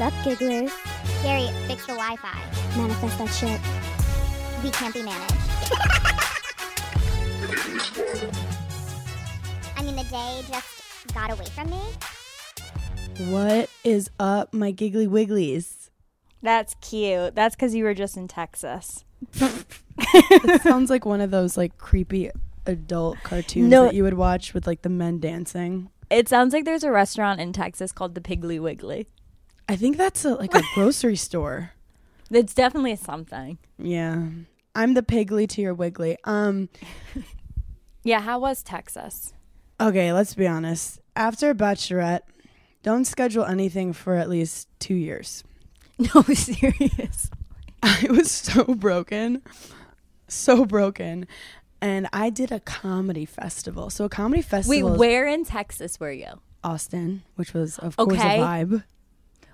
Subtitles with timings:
[0.00, 0.72] Sup, gigglers?
[1.22, 2.40] Gary, fix the Wi-Fi.
[2.74, 3.60] Manifest that shit.
[4.64, 5.34] We can't be managed.
[9.76, 11.82] I mean, the day just got away from me.
[13.30, 15.90] What is up, my giggly wigglies?
[16.40, 17.34] That's cute.
[17.34, 19.04] That's because you were just in Texas.
[19.34, 22.30] it sounds like one of those like creepy
[22.64, 23.84] adult cartoons No.
[23.84, 25.90] that you would watch with like the men dancing.
[26.08, 29.06] It sounds like there's a restaurant in Texas called the Piggly Wiggly.
[29.70, 31.70] I think that's a, like a grocery store.
[32.28, 33.58] It's definitely something.
[33.78, 34.26] Yeah.
[34.74, 36.16] I'm the piggly to your wiggly.
[36.24, 36.68] Um
[38.02, 39.32] Yeah, how was Texas?
[39.80, 41.00] okay, let's be honest.
[41.14, 42.22] After a Bachelorette,
[42.82, 45.44] don't schedule anything for at least 2 years.
[46.14, 47.30] No, serious.
[47.82, 49.42] I was so broken.
[50.28, 51.26] So broken.
[51.82, 53.90] And I did a comedy festival.
[53.90, 56.40] So a comedy festival Wait, where in Texas were you?
[56.64, 58.84] Austin, which was of course a vibe.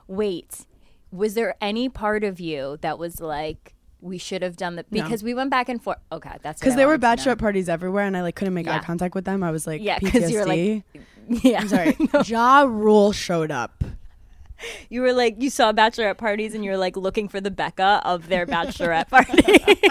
[0.08, 0.66] Wait,
[1.10, 4.90] was there any part of you that was like, we should have done that?
[4.90, 5.98] Because we went back and forth.
[6.12, 9.14] Okay, that's Because there were bachelorette parties everywhere, and I like couldn't make eye contact
[9.14, 9.42] with them.
[9.42, 10.12] I was like, Yeah, PTSD.
[10.12, 10.84] because you were like,
[11.44, 11.60] yeah.
[11.60, 11.96] I'm sorry.
[12.26, 13.82] Ja Rule showed up.
[14.88, 18.28] You were like, you saw bachelorette parties and you're like looking for the Becca of
[18.28, 19.90] their bachelorette party.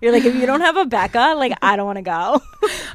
[0.00, 2.40] You're like, if you don't have a Becca, like, I don't want to go.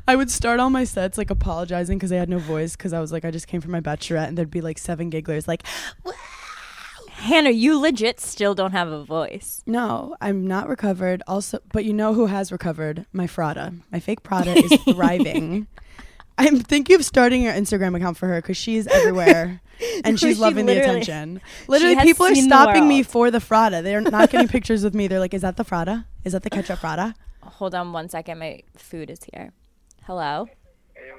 [0.08, 3.00] I would start all my sets like apologizing because I had no voice because I
[3.00, 5.64] was like, I just came from my bachelorette, and there'd be like seven gigglers like,
[7.12, 9.64] Hannah, you legit still don't have a voice.
[9.66, 11.24] no, I'm not recovered.
[11.28, 13.06] Also, but you know who has recovered?
[13.12, 13.76] My Frada.
[13.92, 15.68] My fake Prada is thriving.
[16.38, 19.62] I'm thinking of starting an Instagram account for her because she's everywhere
[20.04, 21.42] and she's She loving the attention.
[21.68, 23.82] Literally, people are stopping me for the Frada.
[23.82, 25.08] They're not getting pictures with me.
[25.08, 26.06] They're like, "Is that the Frada?
[26.24, 28.40] Is that the ketchup Frada?" Hold on one second.
[28.40, 29.52] My food is here.
[30.04, 30.48] Hello.
[30.94, 31.12] Hey,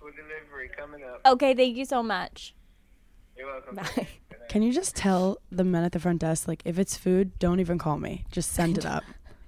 [0.00, 1.20] food delivery coming up.
[1.26, 2.54] Okay, thank you so much.
[3.36, 3.76] You're welcome.
[3.76, 4.08] Bye.
[4.48, 7.58] Can you just tell the men at the front desk, like, if it's food, don't
[7.58, 8.24] even call me.
[8.30, 9.02] Just send it up.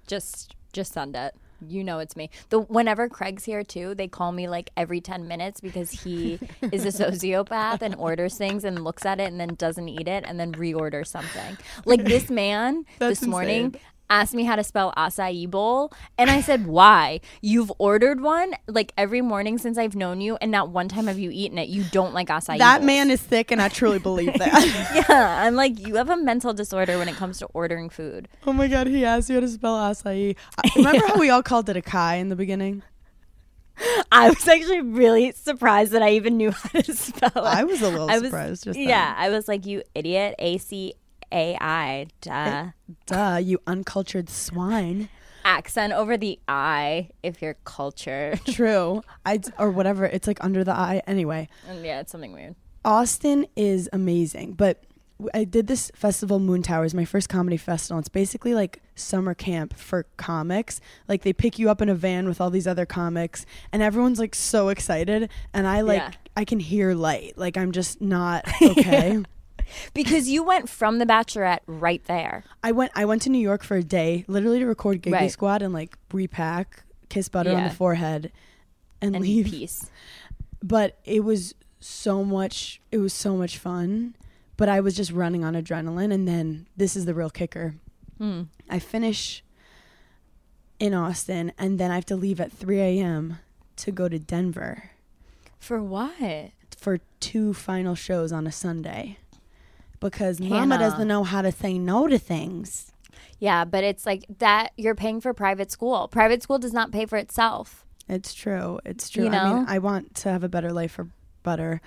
[0.06, 1.34] Just, just send it.
[1.66, 2.30] You know it's me.
[2.50, 6.38] The whenever Craig's here too, they call me like every ten minutes because he
[6.72, 10.24] is a sociopath and orders things and looks at it and then doesn't eat it
[10.26, 11.56] and then reorders something.
[11.84, 13.80] Like this man That's this morning insane.
[14.10, 17.20] Asked me how to spell acai bowl and I said, Why?
[17.42, 21.18] You've ordered one like every morning since I've known you and not one time have
[21.18, 21.68] you eaten it.
[21.68, 22.86] You don't like acai that bowls.
[22.86, 25.04] man is thick, and I truly believe that.
[25.08, 25.44] Yeah.
[25.46, 28.28] I'm like, you have a mental disorder when it comes to ordering food.
[28.46, 30.36] oh my god, he asked you how to spell acai.
[30.58, 32.82] I- Remember how we all called it a kai in the beginning?
[34.10, 37.36] I was actually really surprised that I even knew how to spell it.
[37.36, 38.64] I was a little I was- surprised.
[38.64, 38.88] Just then.
[38.88, 40.34] yeah, I was like, you idiot.
[40.40, 40.94] A C
[41.32, 42.06] A I.
[42.20, 42.30] Duh.
[42.32, 42.70] Eh,
[43.06, 45.08] duh, you uncultured swine.
[45.44, 48.40] Accent over the I if you're cultured.
[48.46, 49.02] True.
[49.24, 50.04] I or whatever.
[50.04, 51.02] It's like under the eye.
[51.06, 52.54] Anyway, And yeah, it's something weird.
[52.84, 54.84] Austin is amazing, but
[55.34, 57.98] I did this festival Moon Towers, my first comedy festival.
[57.98, 60.80] It's basically like summer camp for comics.
[61.08, 64.18] Like they pick you up in a van with all these other comics and everyone's
[64.20, 66.10] like so excited and I like Yeah.
[66.36, 67.36] I can hear light.
[67.36, 69.22] Like I'm just not okay.
[69.94, 72.44] Because you went from the Bachelorette right there.
[72.62, 75.30] I went I went to New York for a day, literally to record Giggly Right.
[75.30, 78.32] Squad and like repack, kiss butter on the forehead
[79.00, 79.46] and, And leave.
[79.46, 79.90] peace.
[80.62, 84.16] but it was so much it was so much fun
[84.56, 87.74] but i was just running on adrenaline and then this is the real kicker
[88.18, 88.42] Hmm.
[88.68, 89.44] i finish
[90.80, 93.38] in austin and then i have to leave at 3 a.m
[93.76, 94.90] to go to denver
[95.60, 96.50] For what?
[96.76, 99.18] for two final shows on a sunday
[100.00, 102.92] because mama doesn't uh, know how to say no to things
[103.40, 106.08] Yeah, but it's like that you're paying for private school.
[106.08, 107.84] Private school does not pay for itself.
[108.08, 111.08] it's true it's true You i mean i want to have a better life for
[111.42, 111.80] butter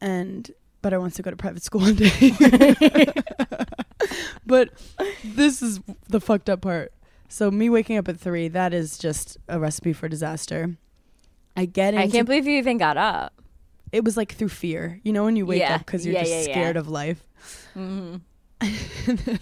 [0.00, 0.50] and
[0.82, 2.30] butter wants to go to private school one day
[4.46, 4.70] but
[5.22, 6.92] this is the fucked up part
[7.28, 10.76] so me waking up at three that is just a recipe for disaster
[11.56, 13.34] i get into I can't believe you even got up.
[13.92, 15.74] it was like through fear you know when you wake Yeah.
[15.74, 16.54] up because you're Yeah, just yeah.
[16.54, 17.22] scared of life
[17.74, 18.16] hmm
[18.60, 19.38] and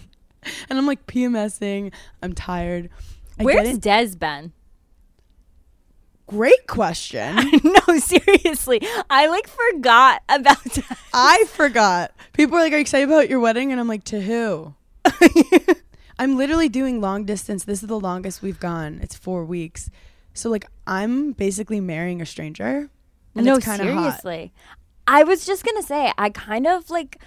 [0.69, 1.91] i'm like pmsing
[2.21, 2.89] i'm tired
[3.39, 4.51] I Where's Des been?
[6.27, 7.35] Great question.
[7.63, 8.81] no, seriously.
[9.09, 10.97] I like forgot about that.
[11.13, 12.11] I forgot.
[12.33, 14.75] People are like, "Are you excited about your wedding?" And I'm like, "To who?"
[16.19, 17.63] I'm literally doing long distance.
[17.63, 18.99] This is the longest we've gone.
[19.01, 19.89] It's four weeks.
[20.33, 22.89] So like, I'm basically marrying a stranger.
[23.35, 24.21] And no, it's kind of hot.
[24.21, 24.53] seriously.
[25.07, 27.19] I was just gonna say, I kind of like,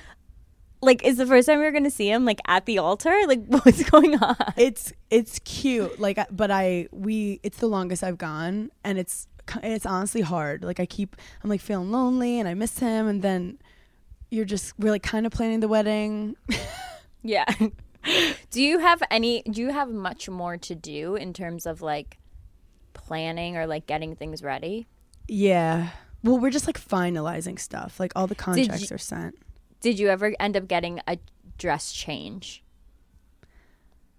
[0.83, 3.15] like, is the first time you're gonna see him like at the altar?
[3.27, 4.37] Like, what's going on?
[4.57, 5.99] It's it's cute.
[6.01, 9.27] Like, but I we it's the longest I've gone, and it's
[9.63, 10.63] it's honestly hard.
[10.65, 13.59] Like, I keep I'm like feeling lonely, and I miss him, and then
[14.31, 16.37] you're just we're like kind of planning the wedding.
[17.25, 17.45] Yeah.
[18.51, 19.43] do you have any?
[19.43, 22.19] Do you have much more to do in terms of like
[22.95, 24.89] planning or like getting things ready?
[25.29, 25.91] Yeah.
[26.25, 28.01] Well, we're just like finalizing stuff.
[28.01, 29.37] Like all the contracts you- are sent.
[29.83, 31.19] Did you ever end up getting a
[31.59, 32.63] dress change?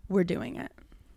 [0.09, 0.71] We're doing it.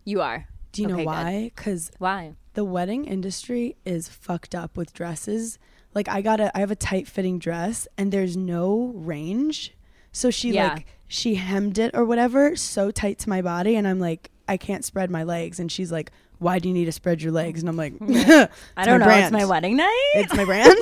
[0.05, 0.47] You are.
[0.71, 1.51] Do you Okay, know why?
[1.55, 2.33] Because Why?
[2.53, 5.59] the wedding industry is fucked up with dresses.
[5.93, 9.75] Like I got a, I have a tight fitting dress, and there's no range.
[10.11, 10.73] So she Yeah.
[10.73, 14.57] like she hemmed it or whatever so tight to my body, and I'm like I
[14.57, 17.61] can't spread my legs, and she's like, "Why do you need to spread your legs?"
[17.61, 18.47] And I'm like, I
[18.85, 19.05] don't know.
[19.05, 19.23] brand.
[19.23, 20.11] It's my wedding night.
[20.15, 20.77] it's my brand.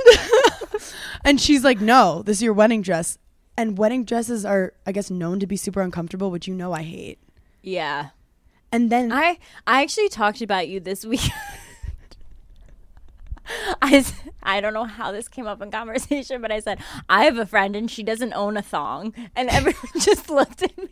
[1.25, 3.17] and she's like, no, this is your wedding dress.
[3.57, 6.83] And wedding dresses are, I guess, known to be super uncomfortable, which you know I
[6.83, 7.19] hate.
[7.63, 8.09] yeah.
[8.71, 11.21] And then I I actually talked about you this week.
[13.81, 14.03] I,
[14.41, 17.45] I don't know how this came up in conversation, but I said I have a
[17.45, 20.89] friend and she doesn't own a thong, and everyone just looked at me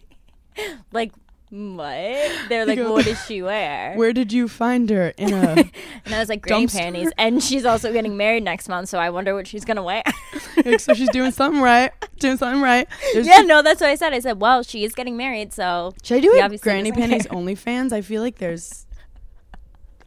[0.91, 1.11] like,
[1.53, 5.49] "What?" They're like, go, "What does she wear?" where did you find her in a?
[6.05, 6.77] and I was like, "Granny Dumpster.
[6.79, 10.03] panties." And she's also getting married next month, so I wonder what she's gonna wear.
[10.65, 12.87] like, so she's doing something right, doing something right.
[13.13, 14.13] There's- yeah, no, that's what I said.
[14.13, 17.53] I said, "Well, she is getting married, so Should I do obviously granny panties only
[17.55, 17.93] fans.
[17.93, 18.85] I feel like there's,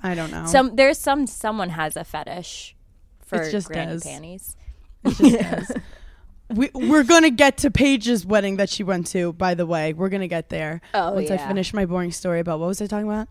[0.02, 0.46] I don't know.
[0.46, 2.75] some there's some someone has a fetish
[3.25, 4.00] for It's just granny Des.
[4.04, 4.56] panties."
[5.04, 5.72] It just does.
[6.48, 9.32] We, we're gonna get to Paige's wedding that she went to.
[9.32, 12.60] By the way, we're gonna get there Oh, once I finish my boring story about
[12.60, 13.28] what was I talking about?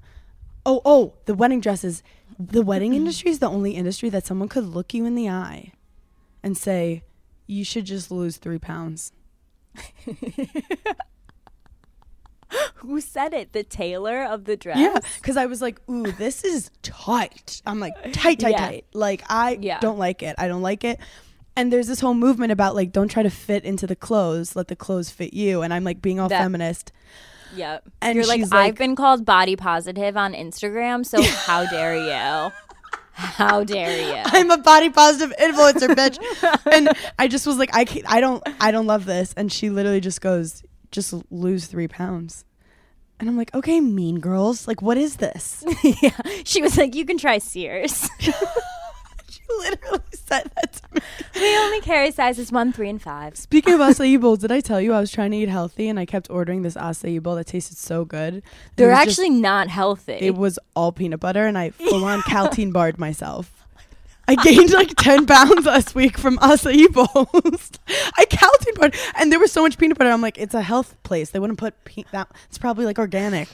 [0.65, 2.03] Oh, oh, the wedding dresses.
[2.37, 5.71] The wedding industry is the only industry that someone could look you in the eye
[6.43, 7.03] and say,
[7.47, 9.11] "You should just lose three pounds."
[12.75, 13.51] Who said it?
[13.53, 14.77] The tailor of the dress.
[14.77, 18.57] Yeah, because I was like, "Ooh, this is tight." I'm like, tight, tight, Yeah.
[18.67, 18.85] tight.
[18.93, 19.79] Like I Yeah.
[19.79, 20.35] don't like it.
[20.37, 20.99] I don't like it.
[21.57, 24.55] And there's this whole movement about like, don't try to fit into the clothes.
[24.55, 25.61] Let the clothes fit you.
[25.61, 26.91] And I'm like being all That- feminist.
[27.55, 27.83] Yep.
[28.01, 32.51] And You're like, I've like- been called body positive on Instagram, so how dare you?
[33.13, 34.21] How dare you?
[34.25, 36.17] I'm a body positive influencer, bitch.
[36.69, 39.33] and I just was like, I can't, I don't, I don't love this.
[39.37, 42.43] And she literally just goes, just lose three pounds.
[43.21, 44.67] And I'm like, okay, mean girls.
[44.67, 45.63] Like, what is this?
[46.01, 46.09] yeah.
[46.43, 48.09] She was like, you can try Sears.
[49.63, 51.01] She literally said that to me.
[51.35, 53.37] we only carry sizes one, three, and five.
[53.37, 55.99] Speaking of acai bowls, did I tell you I was trying to eat healthy and
[55.99, 58.41] I kept ordering this acai bowl that tasted so good?
[58.75, 60.13] They're was just- actually not healthy.
[60.13, 63.51] it was all peanut butter and I full on caltine barred myself.
[63.57, 63.61] Oh
[64.27, 67.71] I gained like 10 pounds last week from acai bowls.
[68.17, 70.09] I caltine barred and there was so much peanut butter.
[70.09, 71.29] I'm like, it's a health place.
[71.29, 72.29] They wouldn't put pe- that.
[72.49, 73.47] It's probably like organic.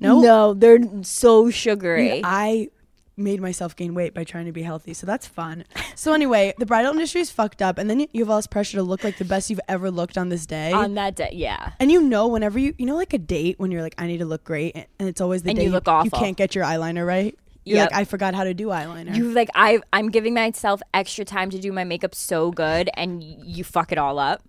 [0.00, 2.20] No, No, they're so sugary.
[2.24, 2.68] I
[3.16, 4.92] made myself gain weight by trying to be healthy.
[4.92, 5.64] So that's fun.
[5.94, 8.46] So anyway, the bridal industry is fucked up and then you you have all this
[8.46, 10.72] pressure to look like the best you've ever looked on this day.
[10.72, 11.72] on that day, yeah.
[11.80, 14.18] And you know, whenever you, you know, like a date when you're like, I need
[14.18, 16.18] to look great, and it's always the And day you look you awful.
[16.18, 17.36] can't get your eyeliner right.
[17.64, 17.90] You're Yep.
[17.90, 19.16] like, I forgot how to do eyeliner.
[19.16, 23.22] You like I I'm giving myself extra time to do my makeup so good and
[23.24, 24.42] you fuck it all up.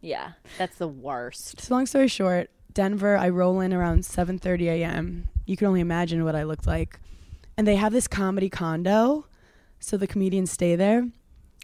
[0.00, 1.60] Yeah, that's the worst.
[1.60, 5.28] so long story short, Denver, I roll in around 7:30 a.m.
[5.46, 7.00] You can only imagine what I looked like,
[7.56, 9.26] and they have this comedy condo,
[9.80, 11.08] so the comedians stay there.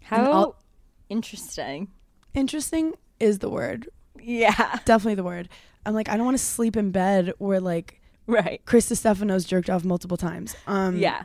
[0.05, 0.63] How all-
[1.09, 1.89] interesting.
[2.35, 3.89] Interesting is the word,
[4.21, 4.79] Yeah.
[4.85, 5.49] definitely the word.
[5.85, 8.61] I'm like, I don't want to sleep in bed where like Right.
[8.67, 10.55] Chris Stefano's jerked off multiple times.
[10.67, 11.25] Um, Yeah.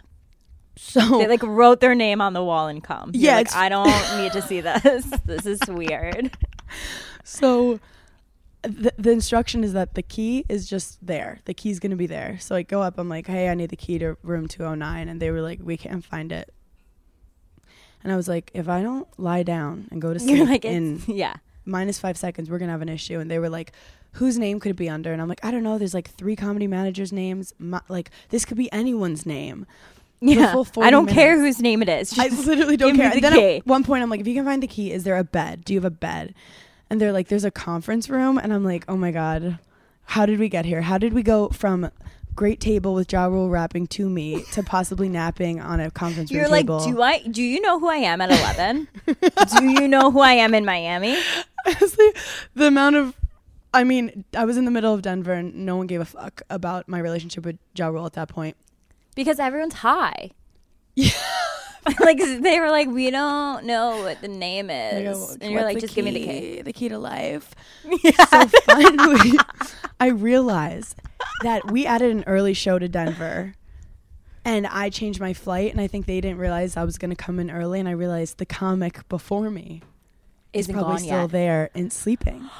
[0.76, 3.12] So They like wrote their name on the wall and come.
[3.14, 3.88] Yeah, like, I don't
[4.22, 5.06] need to see this.
[5.26, 6.36] This is weird.
[7.24, 7.80] So
[8.68, 11.40] the, the instruction is that the key is just there.
[11.46, 12.38] The key's going to be there.
[12.40, 15.08] So I go up, I'm like, hey, I need the key to room 209.
[15.08, 16.54] And they were like, we can't find it.
[18.04, 21.02] And I was like, if I don't lie down and go to sleep like in
[21.08, 21.36] yeah.
[21.66, 23.20] minus five seconds, we're going to have an issue.
[23.20, 23.72] And they were like,
[24.14, 25.12] whose name could it be under?
[25.12, 25.78] And I'm like, I don't know.
[25.78, 27.54] There's like three comedy managers' names.
[27.60, 29.66] My, like, this could be anyone's name.
[30.20, 30.64] Yeah.
[30.78, 32.18] I don't care whose name it is.
[32.18, 33.10] I literally don't care.
[33.10, 33.56] the And then key.
[33.58, 35.64] at one point, I'm like, if you can find the key, is there a bed?
[35.64, 36.34] Do you have a bed?
[36.90, 38.38] And they're like, there's a conference room.
[38.38, 39.60] And I'm like, oh my God,
[40.06, 40.82] how did we get here?
[40.82, 41.90] How did we go from
[42.36, 46.40] great table with Ja Rule rapping to me to possibly napping on a conference room
[46.40, 46.86] You're like, table.
[46.86, 47.20] do I?
[47.20, 48.88] Do you know who I am at 11?
[49.06, 51.20] do you know who I am in Miami?
[51.66, 52.14] Honestly,
[52.54, 53.16] the amount of
[53.74, 56.42] I mean, I was in the middle of Denver and no one gave a fuck
[56.50, 58.56] about my relationship with Ja Rule at that point.
[59.14, 60.32] Because everyone's high.
[62.00, 65.96] like they were like, we don't know what the name is, and you're like, just
[65.96, 67.54] give me the key- The key to life.
[68.30, 69.32] So finally,
[70.00, 71.00] I realized
[71.44, 73.54] that we added an early show to Denver.
[74.46, 77.18] And I changed my flight, and I think they didn't realize I was going to
[77.18, 77.82] come in early.
[77.82, 79.82] And I realized the comic before me
[80.54, 81.32] is Isn't probably gone still yet.
[81.32, 82.50] there and sleeping.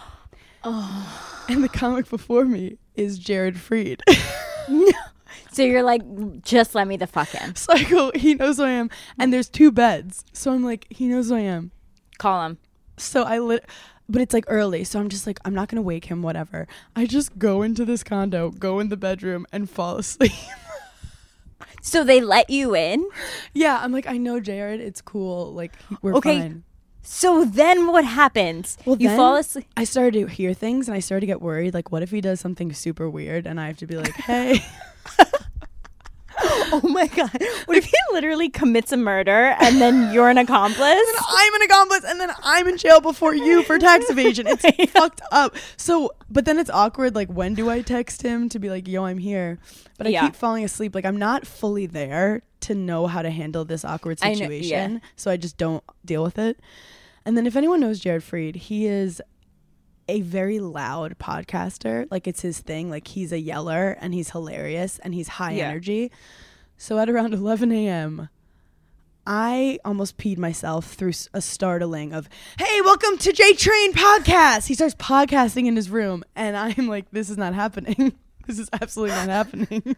[0.64, 1.46] Oh.
[1.48, 4.02] And the comic before me is Jared Freid.
[5.52, 6.02] So you're like,
[6.44, 7.56] just let me the fuck in.
[7.56, 8.90] so I go, he knows who I am.
[9.20, 10.24] And there's two beds.
[10.34, 11.72] So I'm like, he knows who I am.
[12.18, 12.58] Call him.
[12.98, 13.66] So I lit,
[14.10, 14.84] but it's like early.
[14.84, 16.68] So I'm just like, I'm not going to wake him, whatever.
[16.96, 20.32] I just go into this condo, go in the bedroom, and fall asleep.
[21.82, 23.08] So they let you in.
[23.54, 24.82] yeah, I'm like, I know Jared.
[24.82, 25.54] It's cool.
[25.54, 26.42] Like, we're Okay.
[26.42, 26.64] fine.
[27.02, 28.78] So then what happens?
[28.86, 29.66] Well, you then fall asleep.
[29.78, 31.74] I started to hear things and I started to get worried.
[31.74, 34.60] Like, what if he does something super weird and I have to be like, hey.
[36.70, 37.32] Oh my god!
[37.66, 40.80] What if he literally commits a murder and then you're an accomplice?
[41.30, 44.46] I'm an accomplice and then I'm in jail before you for tax evasion.
[44.48, 45.56] It's fucked up.
[45.78, 47.16] So, but then it's awkward.
[47.16, 49.58] Like, when do I text him to be like, yo, I'm here?
[49.98, 50.22] But I Yeah.
[50.28, 50.94] keep falling asleep.
[50.94, 54.94] Like, I'm not fully there to know how to handle this awkward I know- situation.
[54.94, 55.00] yeah.
[55.16, 56.60] So I just don't deal with it.
[57.26, 59.22] And then if anyone knows Jared Freid, he is
[60.08, 62.08] a very loud podcaster.
[62.10, 62.90] Like, it's his thing.
[62.90, 65.70] Like, he's a yeller and he's hilarious and he's high Yeah.
[65.70, 66.12] energy.
[66.78, 68.30] So at around 11 a.m.,
[69.30, 74.74] I almost peed myself through a startling of, "Hey, welcome to J Train podcast." He
[74.74, 78.14] starts podcasting in his room, and I'm like, "This is not happening.
[78.48, 79.98] this is absolutely not happening."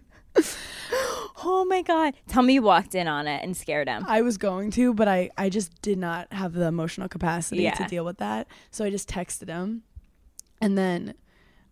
[1.42, 2.16] Oh my god!
[2.28, 4.04] Tell me you walked in on it and scared him.
[4.08, 7.84] I was going to, but I I just did not have the emotional capacity to
[7.86, 8.48] deal with that.
[8.72, 9.84] So I just texted him,
[10.62, 11.13] and then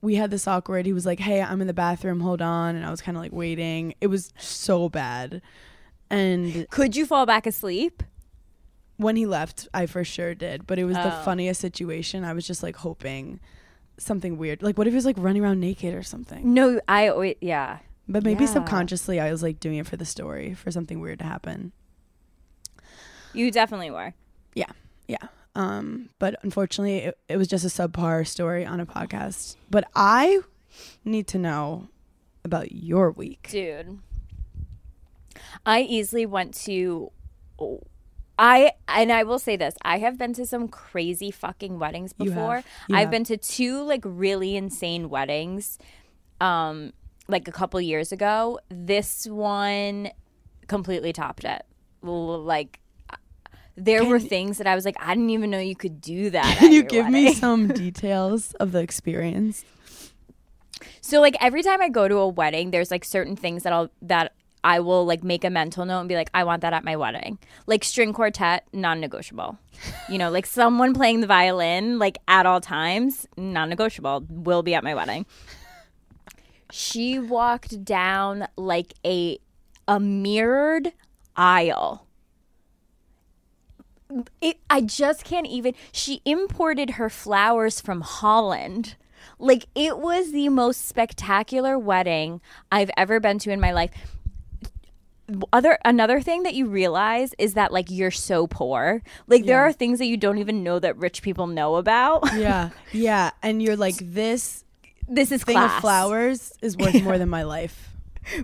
[0.01, 0.86] we had this awkward.
[0.86, 2.20] He was like, "Hey, I'm in the bathroom.
[2.22, 3.94] Hold on," and I was kind of like waiting.
[4.01, 5.41] It was so bad,
[6.10, 8.03] and Could you fall back asleep?
[8.98, 10.65] when he left, I for sure did.
[10.65, 11.24] But it was the Oh.
[11.24, 12.24] funniest situation.
[12.24, 13.39] I was just like hoping
[14.00, 14.63] something weird.
[14.63, 16.53] Like, what if he was like running around naked or something?
[16.53, 17.79] No, I always yeah.
[18.08, 18.53] But maybe Yeah.
[18.53, 21.74] subconsciously, I was like doing it for the story, for something weird to happen.
[23.34, 24.13] You definitely were.
[24.56, 24.72] Yeah,
[25.08, 25.17] yeah.
[25.58, 29.56] Um, but unfortunately, it, it was just a subpar story on a podcast.
[29.72, 30.40] But I
[31.04, 31.88] need to know
[32.46, 33.48] about your week.
[33.50, 34.00] dude
[35.66, 37.12] i easily went to
[38.40, 42.30] i and i will say this i have been to some crazy fucking weddings You
[42.30, 42.66] before have.
[42.88, 43.12] You i've have.
[43.12, 45.78] been to two like really insane weddings
[46.42, 46.94] um
[47.28, 50.10] like a couple years ago this one
[50.68, 51.64] completely topped it
[52.02, 52.80] like
[53.77, 56.57] there were things that i was like i didn't even know you could do that
[56.57, 59.63] Can you give me some details of the experience?
[61.01, 63.89] So like every time I go to a wedding, there's like certain things that I'll
[64.01, 66.84] that I will like make a mental note and be like, I want that at
[66.84, 67.38] my wedding.
[67.67, 69.57] Like string quartet, non-negotiable.
[70.10, 74.84] you know, like someone playing the violin like at all times, non-negotiable, will be at
[74.84, 75.25] my wedding.
[76.72, 79.39] She walked down like a
[79.88, 80.91] a mirrored
[81.36, 82.07] aisle.
[84.42, 85.74] It, I just can't even.
[85.92, 88.96] She imported her flowers from Holland.
[89.40, 93.92] Like it was the most spectacular wedding I've ever been to in my life.
[95.52, 99.02] Other another thing that you realize is that like you're so poor.
[99.28, 102.24] Like there are things that you don't even know that rich people know about.
[102.38, 103.32] Yeah, yeah.
[103.44, 104.64] And you're like, this
[105.10, 105.76] this is thing class.
[105.76, 107.90] of flowers is worth more than my life.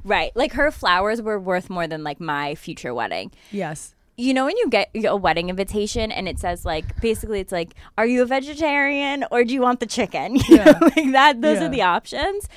[0.04, 0.36] right?
[0.36, 3.32] Like her flowers were worth more than like my future wedding.
[3.50, 3.93] Yes.
[4.18, 7.74] You know when you get a wedding invitation and it says like basically it's like
[7.98, 10.66] are you a vegetarian or do you want the chicken you Yeah.
[10.66, 11.66] know like that those Yeah.
[11.66, 12.48] are the options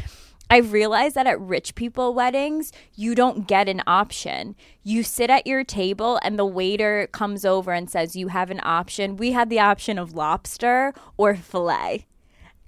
[0.50, 5.46] i've realized that at rich people weddings you don't get an option you sit at
[5.46, 9.48] your table and the waiter comes over and says you have an option we had
[9.48, 12.06] the option of lobster or filet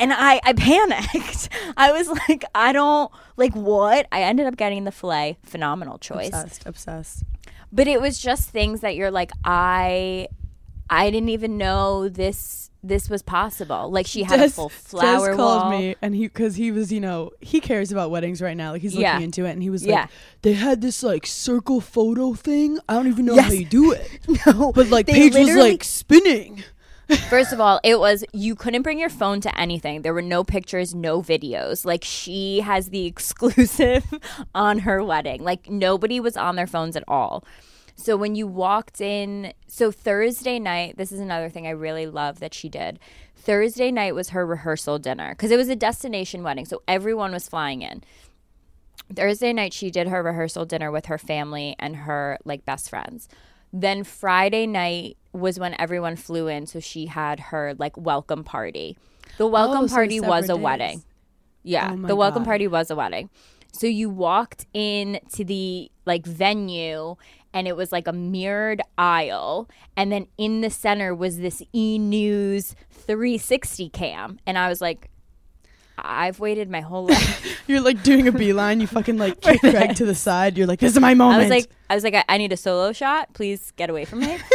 [0.00, 1.49] and I, I panicked.
[1.76, 4.07] I was like, I don't like what.
[4.12, 5.38] I ended up getting the filet.
[5.42, 6.62] Phenomenal choice Obsessed.
[6.66, 7.23] Obsessed.
[7.72, 10.26] But it was just things that you're like i
[10.90, 13.90] i didn't even know this this was possible.
[13.90, 15.70] Like she had a full flower Des called wall.
[15.70, 18.70] me and he because he was you know he cares about weddings right now.
[18.70, 19.18] Like he's looking Yeah.
[19.18, 20.02] into it and he was Yeah.
[20.02, 20.10] like
[20.42, 22.78] they had this like circle photo thing?
[22.88, 23.46] I don't even know Yes.
[23.46, 24.20] how you do it.
[24.46, 24.70] No.
[24.72, 26.62] But like they Paige was like spinning
[27.30, 30.02] First of all, it was you couldn't bring your phone to anything.
[30.02, 31.84] There were no pictures, no videos.
[31.84, 34.12] Like she has the exclusive
[34.54, 35.42] on her wedding.
[35.42, 37.44] Like nobody was on their phones at all.
[37.94, 42.38] So when you walked in, so Thursday night, this is another thing I really love
[42.38, 43.00] that she did.
[43.34, 46.64] Thursday night was her rehearsal dinner because it was a destination wedding.
[46.64, 48.04] So everyone was flying in.
[49.12, 53.28] Thursday night she did her rehearsal dinner with her family and her like best friends.
[53.72, 58.97] Then Friday night was when everyone flew in, so she had her like welcome party.
[59.38, 61.02] The welcome Oh, so party was a separate wedding.
[61.62, 62.49] Yeah, Oh the welcome God.
[62.49, 63.30] party was a wedding.
[63.73, 67.16] So you walked in to the like venue
[67.52, 71.99] and it was like a mirrored aisle and then in the center was this E
[71.99, 75.11] News 360 cam and I was like
[75.99, 77.59] I've waited my whole life.
[77.66, 78.80] You're like doing a beeline.
[78.80, 80.57] You fucking like kick Greg to the side.
[80.57, 81.40] You're like, this is my moment.
[81.40, 83.33] I was like, I was like, I, I need a solo shot.
[83.35, 84.38] Please get away from me.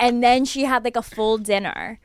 [0.00, 2.00] and then she had like a full dinner.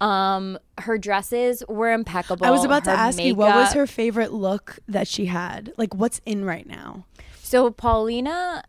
[0.00, 2.46] Um, her dresses were impeccable.
[2.46, 5.72] I was about to Her ask you, what was her favorite look that she had?
[5.76, 7.06] Like, what's in right now?
[7.40, 8.62] So Paulina,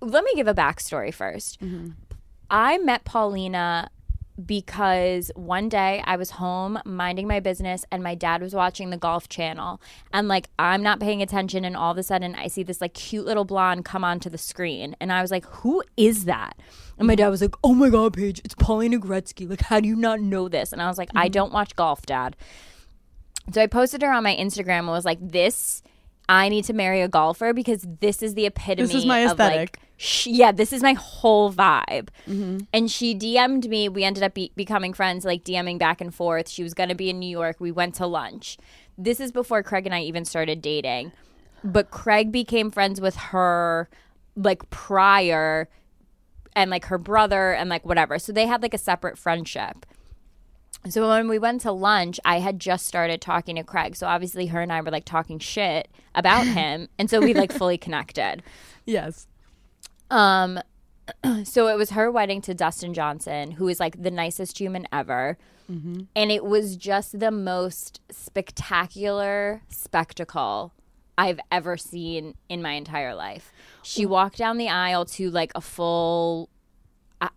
[0.00, 1.94] let me give a backstory 1st
[2.50, 3.90] I met Paulina
[4.44, 8.96] because one day I was home minding my business and my dad was watching the
[8.96, 9.80] golf channel
[10.12, 12.94] and like I'm not paying attention and all of a sudden I see this like
[12.94, 16.56] cute little blonde come onto the screen and I was like who is that
[17.02, 19.88] and my dad was like oh my god Paige it's Paulina Gretzky like how do
[19.88, 22.36] you not know this and I was like I don't watch golf dad
[23.50, 25.82] so I posted her on my Instagram and was like, "This,
[26.28, 28.86] I need to marry a golfer because this is the epitome.
[28.86, 29.78] This is my of, like, aesthetic.
[29.96, 32.58] sh- yeah, this is my whole vibe." Mm-hmm.
[32.72, 33.88] And she DM'd me.
[33.88, 36.48] We ended up be- becoming friends, like DMing back and forth.
[36.48, 37.56] She was gonna be in New York.
[37.58, 38.58] We went to lunch.
[38.96, 41.12] This is before Craig and I even started dating,
[41.64, 43.88] but Craig became friends with her
[44.36, 45.68] like prior,
[46.54, 48.18] and like her brother and like whatever.
[48.18, 49.86] So they had like a separate friendship.
[50.88, 53.94] So when we went to lunch, I had just started talking to Craig.
[53.94, 56.88] So obviously her and I were like talking shit about him.
[56.98, 58.42] And so we like fully connected.
[58.84, 59.26] Yes.
[60.10, 60.58] Um
[61.44, 65.38] so it was her wedding to Dustin Johnson, who is like the nicest human ever.
[66.14, 70.74] And it was just the most spectacular spectacle
[71.18, 73.52] I've ever seen in my entire life.
[73.82, 74.08] She mm.
[74.08, 76.48] walked down the aisle to like a full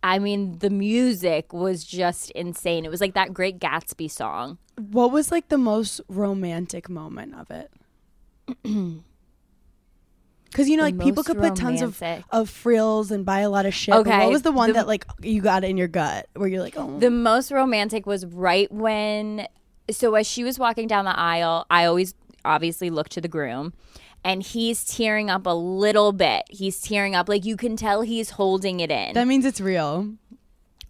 [0.03, 2.85] I- mean, the music was just insane.
[2.85, 4.57] It was like that great Gatsby song.
[4.77, 7.71] What was like the most romantic moment of it?
[10.45, 13.49] Because you know, The like people could put tons of, of frills and buy a
[13.49, 13.93] lot of shit.
[13.93, 16.61] Okay, what was the one the- that like you got in your gut where you're
[16.61, 19.49] like, oh, The most romantic was right when,
[19.91, 22.13] so as she was walking down the aisle, I always
[22.45, 23.73] obviously look to the groom.
[24.23, 26.43] And he's tearing up a little bit.
[26.49, 27.29] He's tearing up.
[27.29, 29.13] Like you can tell he's holding it in.
[29.13, 30.13] that means it's real.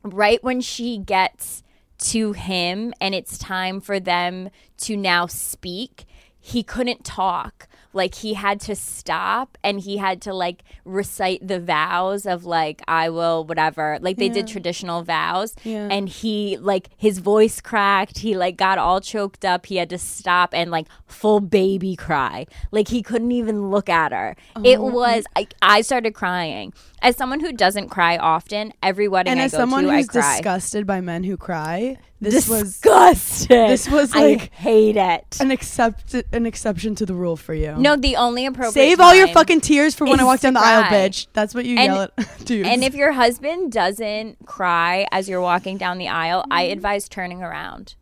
[0.04, 1.64] right when she gets
[1.98, 6.06] to him and it's time for them to now speak,
[6.40, 7.68] he couldn't talk.
[7.96, 12.82] Like he had to stop and he had to like recite the vows of like
[12.88, 13.98] I will whatever.
[14.02, 15.88] Like they did traditional vows Yeah.
[15.90, 18.20] and he like his voice cracked.
[18.20, 19.66] He like got all choked up.
[19.66, 22.46] He had to stop and like full baby cry.
[22.72, 24.36] Like he couldn't even look at her.
[24.64, 24.84] it Oh.
[24.92, 26.74] was I, I started crying.
[27.06, 30.10] As someone who doesn't cry often, every wedding And I as go someone to, who's
[30.10, 30.32] I cry.
[30.38, 33.70] disgusted by men who cry, this was disgusted.
[33.70, 35.38] this was, I like, hate it.
[35.40, 37.76] an accept an exception to the rule for you.
[37.78, 40.62] No, the only appropriate Save all your fucking tears for when I walk down the
[40.62, 41.28] aisle, bitch.
[41.34, 42.16] That's what you And- yell at
[42.46, 42.68] dudes.
[42.68, 47.44] And if your husband doesn't cry as you're walking down the aisle, I advise turning
[47.44, 47.94] around.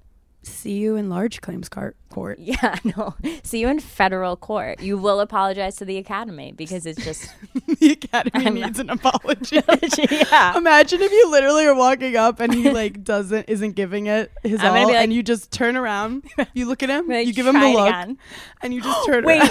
[0.43, 2.39] see you in large claims car- court.
[2.53, 3.15] Yeah, no.
[3.43, 4.79] See you in federal court.
[4.81, 7.27] You will apologize to the academy because it's just
[7.79, 9.61] the academy needs an apology.
[10.09, 10.55] yeah.
[10.57, 14.61] Imagine if you literally are walking up and he like doesn't isn't giving it his
[14.61, 16.23] I'm all, like- and you just turn around,
[16.53, 18.17] you look at him, Like, you give him the look, again.
[18.61, 19.41] and you just turn Wait,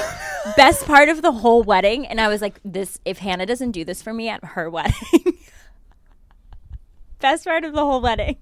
[0.57, 3.85] best part of the whole wedding, and I was like, "This if Hannah doesn't do
[3.85, 4.95] this for me at her wedding."
[7.19, 8.37] best part of the whole wedding.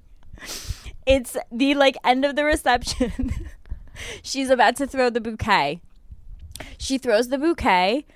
[1.06, 3.32] It's the like end of the reception.
[4.22, 5.80] She's about to throw the bouquet.
[6.78, 8.06] She throws the bouquet.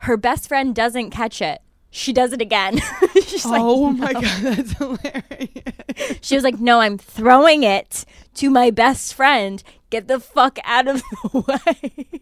[0.00, 1.60] Her best friend doesn't catch it.
[1.90, 2.80] She does it again.
[3.14, 6.18] She's like, Oh my god, that's hilarious.
[6.20, 9.62] she was like, "No, I'm throwing it to my best friend.
[9.88, 11.40] Get the fuck out of the
[11.80, 12.20] way."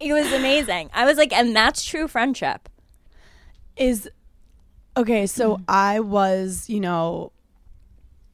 [0.00, 0.90] it was amazing.
[0.92, 2.68] I was like, and that's true friendship.
[3.76, 4.08] Is
[4.96, 5.64] okay, so Mm.
[5.68, 7.30] I was, you know,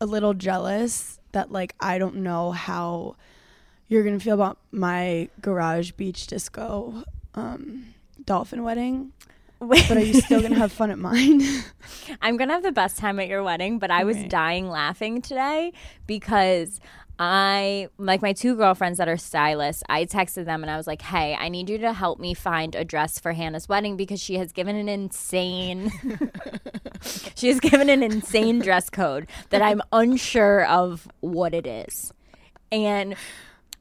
[0.00, 3.16] a little jealous that like I don't know how
[3.88, 9.12] you're gonna feel about my garage beach disco um dolphin wedding.
[9.60, 11.42] but are you still gonna have fun at mine?
[12.22, 14.28] I'm gonna have the best time at your wedding, but I was Okay.
[14.28, 15.72] dying laughing today
[16.06, 16.80] because
[17.18, 19.82] I like my two girlfriends that are stylists.
[19.88, 22.74] I texted them and I was like, "Hey, I need you to help me find
[22.74, 25.90] a dress for Hannah's wedding because she has given an insane
[27.34, 32.12] she has given an insane dress code that I'm unsure of what it is."
[32.70, 33.16] And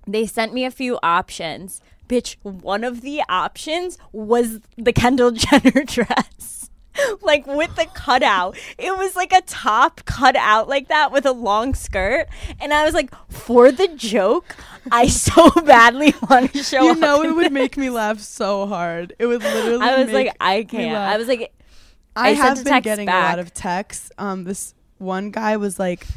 [0.07, 1.81] they sent me a few options.
[2.07, 6.56] Bitch, one of the options was the Kendall Jenner dress.
[7.21, 8.57] like with the cutout.
[8.77, 12.27] It was like a top cut out like that with a long skirt.
[12.59, 14.55] And I was like, for the joke,
[14.91, 17.51] I so badly want to show you know it would this.
[17.51, 19.13] make me laugh so hard.
[19.19, 19.85] It would literally.
[19.85, 20.97] I was like, I can't.
[20.97, 21.53] I was like,
[22.15, 24.11] I, I have been getting a lot of texts.
[24.17, 26.07] Um, this one guy was like,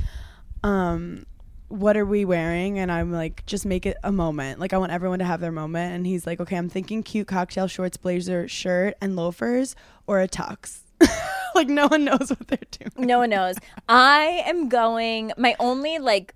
[0.63, 1.27] um,
[1.71, 4.61] "What are we wearing?" And I'm like, "Just make it a moment.
[4.61, 7.27] Like I want everyone to have their moment." And he's like, "Okay, I'm thinking cute
[7.27, 9.75] cocktail shorts, blazer, shirt, and loafers,
[10.07, 10.81] or a tux."
[11.55, 13.07] like no one knows what they're doing.
[13.07, 13.57] no one knows.
[13.89, 15.33] I am going.
[15.39, 16.35] My only like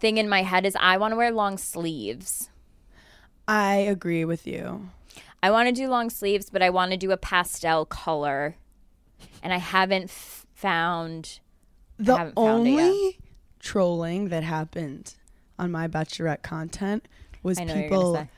[0.00, 2.50] thing in my head is I want to wear long sleeves.
[3.46, 4.88] I agree with you.
[5.42, 8.56] I want to do long sleeves, but I want to do a pastel color,
[9.42, 11.40] and I haven't f- found.
[11.98, 12.80] The haven't found it yet.
[12.80, 13.18] only
[13.64, 15.14] trolling that happened
[15.58, 17.06] on my bachelorette content
[17.42, 18.28] was I know what you're gonna people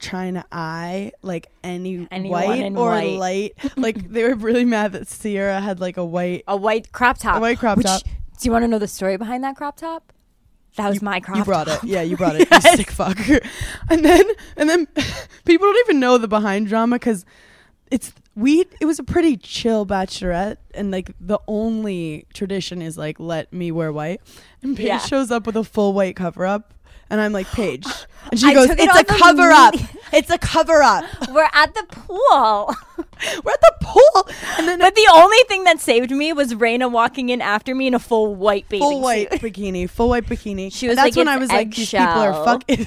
[0.00, 3.18] trying to eye like any Anyone white or white.
[3.18, 3.52] light.
[3.76, 6.44] like they were really mad that Sierra had like a white.
[6.48, 7.36] A white crop top.
[7.36, 8.02] A white crop which- top.
[8.02, 10.14] Do you want to know the story behind that crop top?
[10.76, 11.84] That was my crop You brought top.
[11.84, 12.00] it, yeah.
[12.00, 12.48] You brought it.
[12.52, 13.44] You sick fucker.
[13.90, 14.24] And then,
[14.56, 14.86] and then,
[15.44, 17.26] people don't even know the behind drama because
[17.90, 18.64] it's we.
[18.80, 23.70] It was a pretty chill bachelorette, and like the only tradition is like let me
[23.72, 24.20] wear white.
[24.62, 24.98] And Paige Yeah.
[24.98, 26.72] shows up with a full white cover up,
[27.10, 27.86] and I'm like Paige,
[28.30, 29.74] and she I goes, it "It's a cover up.
[30.12, 31.04] It's a cover up.
[31.30, 32.74] We're at the pool.
[33.44, 36.90] We're at the pool." And then But the only thing that saved me was Raina
[36.90, 39.40] walking in after me in a full white bathing full white suit.
[39.40, 40.72] bikini, full white bikini.
[40.72, 42.86] She And was that's like, when I was like, these people are fucking.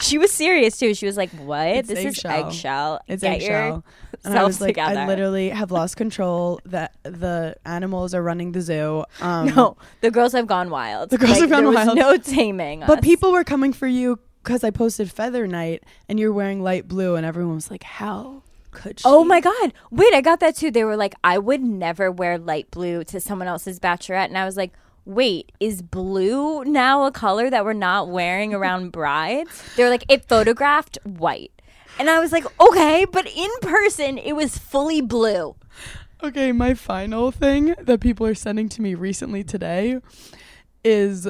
[0.00, 0.94] She was serious too.
[0.94, 1.68] She was like, "What?
[1.68, 2.30] It's this eggshell.
[2.32, 3.00] is eggshell.
[3.08, 3.84] It's Get eggshell.
[4.24, 6.60] And I was like, together." I literally have lost control.
[6.64, 9.04] That the animals are running the zoo.
[9.20, 11.10] Um, no, the girls have gone wild.
[11.10, 11.96] The girls Like, have gone wild.
[11.96, 12.80] No taming.
[12.80, 13.04] but us.
[13.04, 17.14] people were coming for you because I posted Feather Night and you're wearing light blue,
[17.16, 19.72] and everyone was like, "How could she?" Oh my god!
[19.90, 20.70] Wait, I got that too.
[20.70, 24.44] They were like, "I would never wear light blue to someone else's bachelorette," and I
[24.44, 24.72] was like.
[25.04, 29.62] Wait, is blue now a color that we're not wearing around brides?
[29.76, 31.52] They're like, it photographed white.
[31.98, 35.56] And I was like, okay, but in person, it was fully blue.
[36.22, 40.00] Okay, my final thing that people are sending to me recently today
[40.84, 41.28] is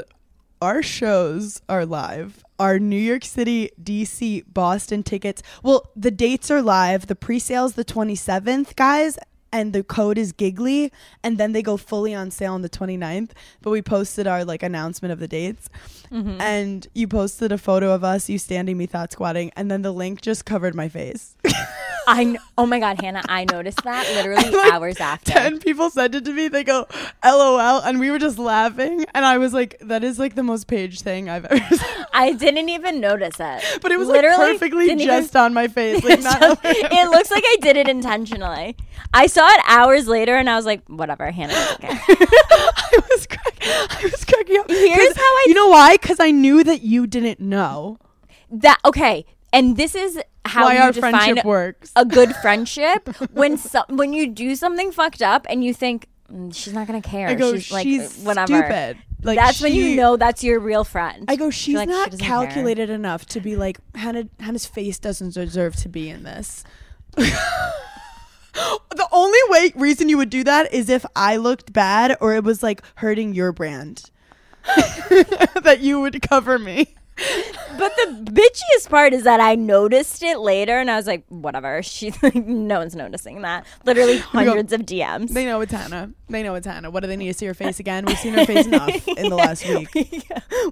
[0.62, 2.44] our shows are live.
[2.58, 5.42] Our New York City, DC, Boston tickets.
[5.62, 7.06] Well, the dates are live.
[7.06, 9.18] The pre-sale's the 27th, guys,
[9.52, 13.30] and the code is giggly and then they go fully on sale on the 29th,
[13.62, 15.68] but we posted our like announcement of the dates.
[16.10, 16.40] Mm-hmm.
[16.40, 19.92] And you posted a photo of us you standing me thought squatting and then the
[19.92, 21.36] link just covered my face.
[22.10, 25.32] I oh my god, Hannah, I noticed that literally Like, hours after.
[25.32, 26.48] 10 people sent it to me.
[26.48, 26.86] They go,
[27.24, 27.80] LOL.
[27.82, 29.04] And we were just laughing.
[29.14, 32.04] And I was like, that is like the most Paige thing I've ever seen.
[32.12, 33.78] I didn't even notice it.
[33.82, 36.02] But it was Literally like perfectly didn't even- just on my face.
[36.10, 38.76] Like, not just- it looks like I did it intentionally.
[39.14, 41.84] I saw it hours later and I was like, whatever, Hannah doesn't.
[41.84, 44.68] I was crack- I was cracking up.
[44.70, 45.96] Here's how I- You know why?
[45.96, 47.98] Because I knew that you didn't know
[48.50, 51.92] That okay, and this is how why you our define friendship works.
[51.96, 56.54] a good friendship when so- when you do something fucked up and you think "Mm,
[56.54, 57.28] she's not gonna care.
[57.28, 58.46] I go, she's like she's whatever.
[58.58, 58.98] stupid.
[59.22, 61.26] Like, That's when you know that's your real friend.
[61.28, 65.34] I go, she's like, not care." calculated enough to be like, Hannah, Hannah's face doesn't
[65.34, 66.64] deserve to be in this.
[67.16, 72.44] the only way reason you would do that is if I looked bad or it
[72.44, 74.10] was like hurting your brand.
[74.64, 76.94] that you would cover me.
[77.78, 81.82] But the bitchiest part is that I noticed it later and I was like, whatever.
[81.82, 83.66] She's like, no one's noticing that.
[83.84, 85.30] Literally hundreds of DMs.
[85.30, 86.12] They know it's Hannah.
[86.28, 86.90] They know it's Hannah.
[86.90, 88.04] What do they need to see her face again?
[88.04, 89.88] We've seen her face enough in the last week.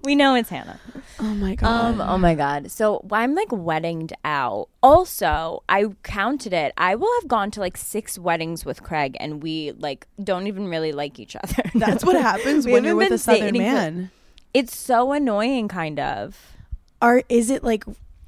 [0.04, 0.78] we know it's Hannah.
[1.20, 1.68] Oh my god.
[1.68, 2.70] Um, oh my god.
[2.70, 4.68] So I'm like weddinged out.
[4.82, 6.72] Also, I counted it.
[6.76, 10.68] I will have gone to like six weddings with Craig and we like don't even
[10.68, 11.62] really like each other.
[11.74, 14.11] That's what happens We when you're with a southern man.
[14.59, 16.57] It's so annoying kind of.
[17.01, 17.85] are is it like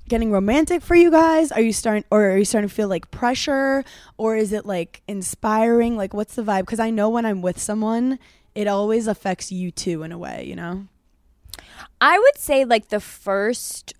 [0.08, 1.50] getting romantic for you guys?
[1.50, 3.84] Are you starting or are you starting to feel like pressure?
[4.16, 5.96] Or is it like inspiring?
[5.96, 6.60] Like what's the vibe?
[6.60, 8.20] Because i know when i'm with someone
[8.54, 10.86] it always affects you too in a way you know?
[12.00, 13.94] I would say like the first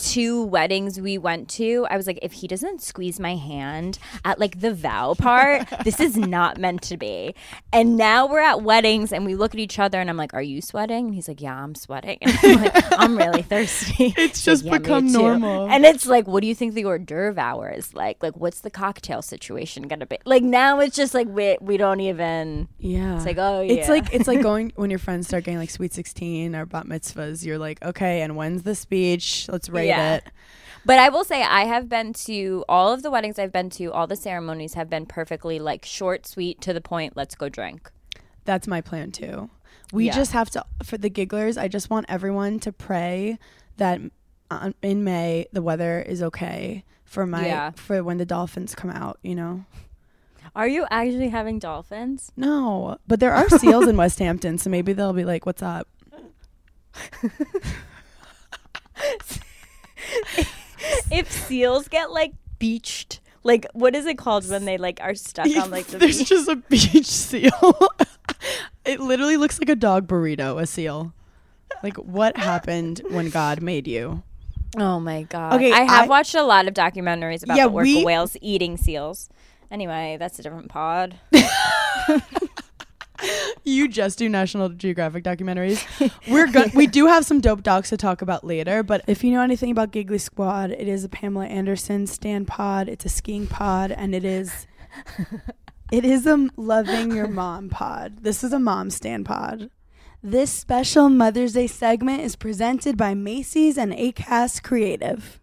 [0.00, 4.38] two weddings we went to, I was like, if he doesn't squeeze my hand at
[4.40, 7.34] like the vow part, this is not meant to be.
[7.72, 10.42] And now we're at weddings and we look at each other and I'm like, Are
[10.42, 11.06] you sweating?
[11.06, 12.18] And he's like, Yeah, I'm sweating.
[12.22, 14.14] And I'm like, I'm really thirsty.
[14.16, 15.68] It's He's like, just "Yeah, become normal.
[15.68, 18.22] And it's like, what do you think the hors d'oeuvre hour is like?
[18.22, 20.18] Like, what's the cocktail situation gonna be?
[20.24, 22.68] Like now it's just like we we don't even.
[22.78, 23.16] Yeah.
[23.16, 23.74] It's like, oh yeah.
[23.74, 26.86] It's like it's like going when your friends start getting like sweet sixteen or bat
[26.86, 27.44] mitzvahs.
[27.44, 29.46] You're like, okay, and when's the speech?
[29.50, 30.14] Let's rate Yeah.
[30.16, 30.24] it.
[30.86, 33.92] But I will say I have been to all of the weddings I've been to,
[33.92, 37.90] all the ceremonies have been perfectly like short, sweet, to the point, let's go drink.
[38.46, 39.50] That's my plan too.
[39.92, 40.14] We Yeah.
[40.14, 41.58] just have to for the gigglers.
[41.60, 43.38] I just want everyone to pray
[43.76, 44.00] that
[44.50, 47.70] uh, in May the weather is okay for my Yeah.
[47.72, 49.18] for when the dolphins come out.
[49.22, 49.64] You know.
[50.56, 52.32] Are you actually having dolphins?
[52.36, 55.86] No, but there are seals in Westhampton, so maybe they'll be like, "What's up?"
[61.10, 65.46] if seals get like beached, like what is it called when they like are stuck
[65.56, 66.28] on like the There's beach?
[66.28, 67.50] just a beach seal.
[68.84, 71.12] it literally looks like a dog burrito, a seal.
[71.82, 74.22] Like what happened when God made you?
[74.78, 75.54] Oh my god.
[75.54, 78.36] Okay, I have I- watched a lot of documentaries about Yeah, the orca we- whales
[78.40, 79.28] eating seals.
[79.70, 81.16] Anyway, that's a different pod.
[83.64, 85.84] You just do National Geographic documentaries.
[86.28, 86.74] We're good.
[86.74, 88.82] We do have some dope docs to talk about later.
[88.82, 92.88] But if you know anything about Giggly Squad, it is a Pamela Anderson stand pod.
[92.88, 94.66] It's a skiing pod, and it is
[95.92, 98.18] it is a loving your mom pod.
[98.22, 99.70] This is a mom stand pod.
[100.22, 105.39] This special Mother's Day segment is presented by Macy's and Acast Creative.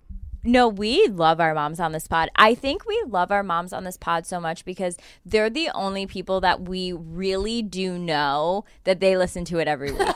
[0.47, 2.29] No, we love our moms on this pod.
[2.37, 6.07] I think we love our moms on this pod so much because they're the only
[6.07, 10.07] people that we really do know that they listen to it every week.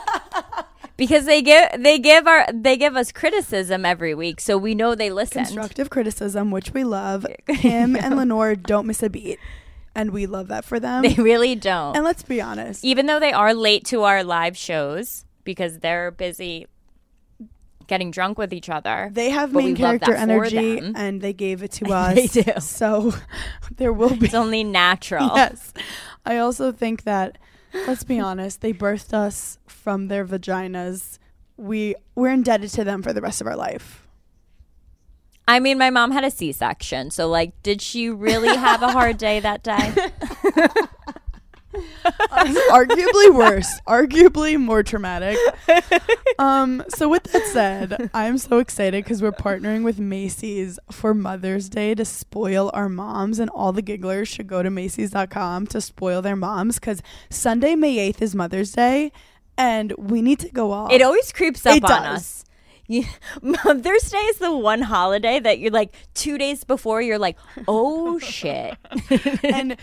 [0.96, 4.94] because they give they give our they give us criticism every week, so we know
[4.94, 5.44] they listen.
[5.44, 7.26] Constructive criticism, which we love.
[7.46, 9.38] Kim and Lenore don't miss a beat,
[9.94, 11.02] and we love that for them.
[11.02, 11.94] They really don't.
[11.94, 16.10] and let's be honest, Even though they are late to our live shows because they're
[16.10, 16.68] busy
[17.92, 19.10] getting drunk with each other.
[19.12, 22.14] They have main character energy, and they gave it to us.
[22.14, 22.58] They do.
[22.60, 23.12] So
[23.76, 24.24] there will be.
[24.24, 25.30] It's only natural.
[25.42, 25.74] Yes.
[26.24, 27.36] I also think that,
[27.86, 31.18] let's be honest, they birthed us from their vaginas.
[31.58, 34.06] We we're indebted to them for the rest of our life.
[35.46, 38.92] I mean, my mom had a C section, so like, did she really have a
[38.92, 39.92] hard day that day?
[42.04, 45.38] Arguably worse, arguably more traumatic.
[46.38, 51.68] Um, so with that said, I'm so excited because we're partnering with Macy's for Mother's
[51.68, 56.22] Day to spoil our moms, and all the gigglers should go to Macy's.com to spoil
[56.22, 59.12] their moms because Sunday, May 8th is Mother's Day,
[59.56, 60.92] and we need to go off.
[60.92, 62.16] It always creeps up It on does.
[62.16, 62.44] us.
[62.88, 63.04] You,
[63.42, 67.36] Mother's Day is the one holiday that you're like two days before you're like,
[67.68, 68.76] oh shit.
[69.44, 69.76] and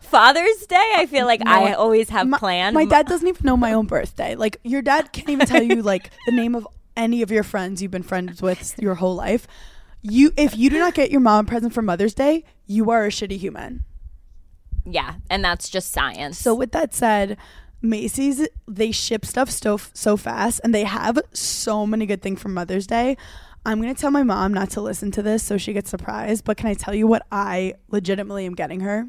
[0.00, 2.74] Father's Day, I feel like I always have my, planned.
[2.74, 4.34] My dad doesn't even know my own birthday.
[4.34, 7.80] Like your dad can't even tell you like the name of any of your friends
[7.80, 9.46] you've been friends with your whole life.
[10.02, 13.06] You if you do not get your mom a present for Mother's Day, you are
[13.06, 13.84] a shitty human.
[14.84, 16.38] yeah, and that's just science.
[16.38, 17.36] So with that said,
[17.82, 22.48] Macy's they ship stuff so so fast and they have so many good things for
[22.48, 23.16] Mother's Day.
[23.66, 26.44] I'm gonna tell my mom not to listen to this so she gets surprised.
[26.44, 29.08] But can I tell you what I legitimately am getting her?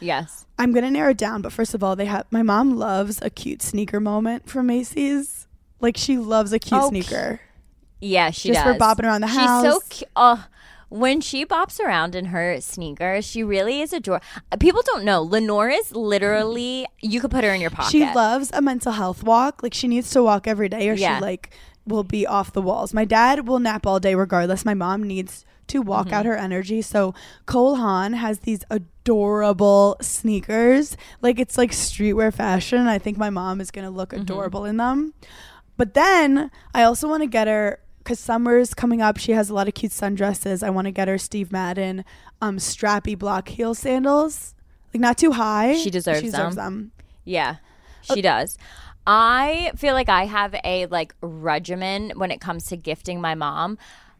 [0.00, 3.18] yes, I'm gonna narrow it down, but first of all, they have my mom loves
[3.22, 5.46] a cute sneaker moment from Macy's.
[5.80, 7.40] Like she loves a cute Oh, sneaker.
[8.00, 8.56] yeah, she does.
[8.56, 8.80] Just for does.
[8.80, 9.62] bopping around the house.
[9.64, 10.10] She's so cute.
[10.16, 10.44] Oh,
[10.94, 14.24] when she bops around in her sneakers, she really is adorable.
[14.60, 15.22] People don't know.
[15.22, 16.86] Lenore is literally.
[17.02, 17.90] You could put her in your pocket.
[17.90, 19.62] She loves a mental health walk.
[19.62, 21.18] Like she needs to walk every day, or Yeah.
[21.18, 21.50] she like
[21.86, 22.94] will be off the walls.
[22.94, 24.64] My dad will nap all day regardless.
[24.64, 26.14] My mom needs to walk Mm-hmm.
[26.14, 26.80] out her energy.
[26.82, 27.12] So
[27.46, 30.96] Cole Haan has these adorable sneakers.
[31.22, 32.86] Like it's like streetwear fashion.
[32.86, 33.96] I think my mom is gonna Mm-hmm.
[33.96, 35.14] look adorable in them.
[35.76, 39.16] But then I also want to get her because summer's coming up.
[39.16, 40.62] She has a lot of cute sundresses.
[40.62, 42.04] I want to get her Steve Madden
[42.40, 44.54] um, strappy block heel sandals.
[44.92, 45.74] Like not too high.
[45.74, 46.74] She deserves She deserves them.
[46.74, 46.92] them.
[47.24, 47.56] Yeah,
[48.02, 48.58] she does.
[49.06, 53.78] I feel like I have a like regimen when it comes to gifting my mom.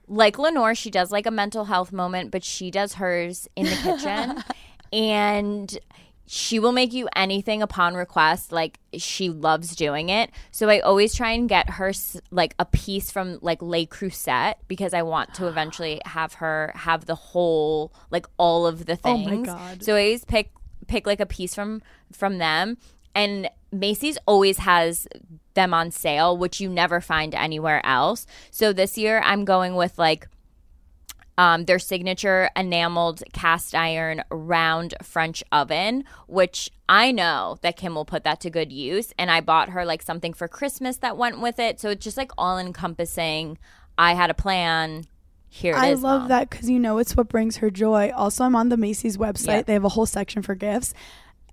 [0.08, 3.76] Like Lenore, she does like a mental health moment, but she does hers in the
[3.76, 4.42] kitchen.
[4.92, 5.78] and
[6.26, 8.50] she will make you anything upon request.
[8.50, 10.30] Like she loves doing it.
[10.50, 11.92] So I always try and get her
[12.30, 17.06] like a piece from like Le Creuset because I want to eventually have her have
[17.06, 19.82] the whole like all of the things Oh my God.
[19.82, 20.50] So I always pick
[20.86, 21.82] pick like a piece from
[22.12, 22.78] from them
[23.14, 25.06] and Macy's always has
[25.54, 28.26] them on sale, which you never find anywhere else.
[28.50, 30.28] So this year I'm going with like
[31.36, 38.04] um, their signature enameled cast iron round French oven, which I know that Kim will
[38.04, 39.12] put that to good use.
[39.18, 41.80] And I bought her like something for Christmas that went with it.
[41.80, 43.58] So it's just like all encompassing.
[43.98, 45.04] I had a plan.
[45.48, 46.28] Here it I is, love Mom.
[46.30, 48.10] that because you know it's what brings her joy.
[48.14, 49.46] Also, I'm on the Macy's website.
[49.46, 49.62] Yeah.
[49.62, 50.94] They have a whole section for gifts,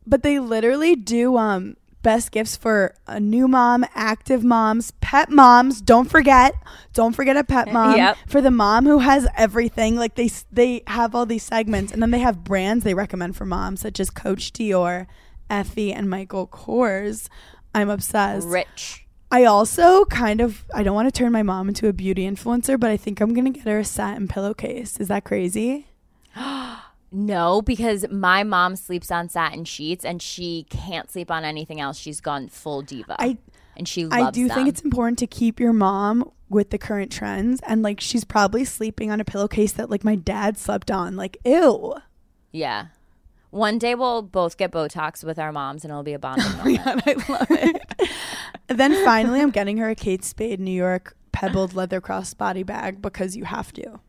[0.07, 5.81] but they literally do um best gifts for a new mom, active moms, pet moms.
[5.81, 6.53] Don't forget,
[6.93, 8.17] don't forget a pet mom Yep.
[8.27, 9.95] for the mom who has everything.
[9.95, 13.45] Like they they have all these segments, and then they have brands they recommend for
[13.45, 15.07] moms such as Coach Dior,
[15.49, 17.27] Effy, and Michael Kors.
[17.73, 18.47] I'm obsessed.
[18.47, 19.05] Rich.
[19.33, 22.79] I also kind of I don't want to turn my mom into a beauty influencer,
[22.79, 24.97] but I think I'm gonna get her a satin pillowcase.
[24.99, 25.87] Is that crazy?
[27.11, 31.97] No, because my mom sleeps on satin sheets and she can't sleep on anything else.
[31.97, 33.17] She's gone full diva.
[33.19, 33.37] I
[33.75, 34.55] and she loves I do them.
[34.55, 38.65] think it's important to keep your mom with the current trends and like she's probably
[38.65, 41.17] sleeping on a pillowcase that like my dad slept on.
[41.17, 41.95] Like ew.
[42.51, 42.87] Yeah.
[43.49, 46.57] One day we'll both get Botox with our moms and it'll be a bonding oh,
[46.57, 46.85] moment.
[46.85, 48.09] God, I love it.
[48.67, 53.35] then finally I'm getting her a Kate Spade New York pebbled leather crossbody bag because
[53.35, 53.99] you have to.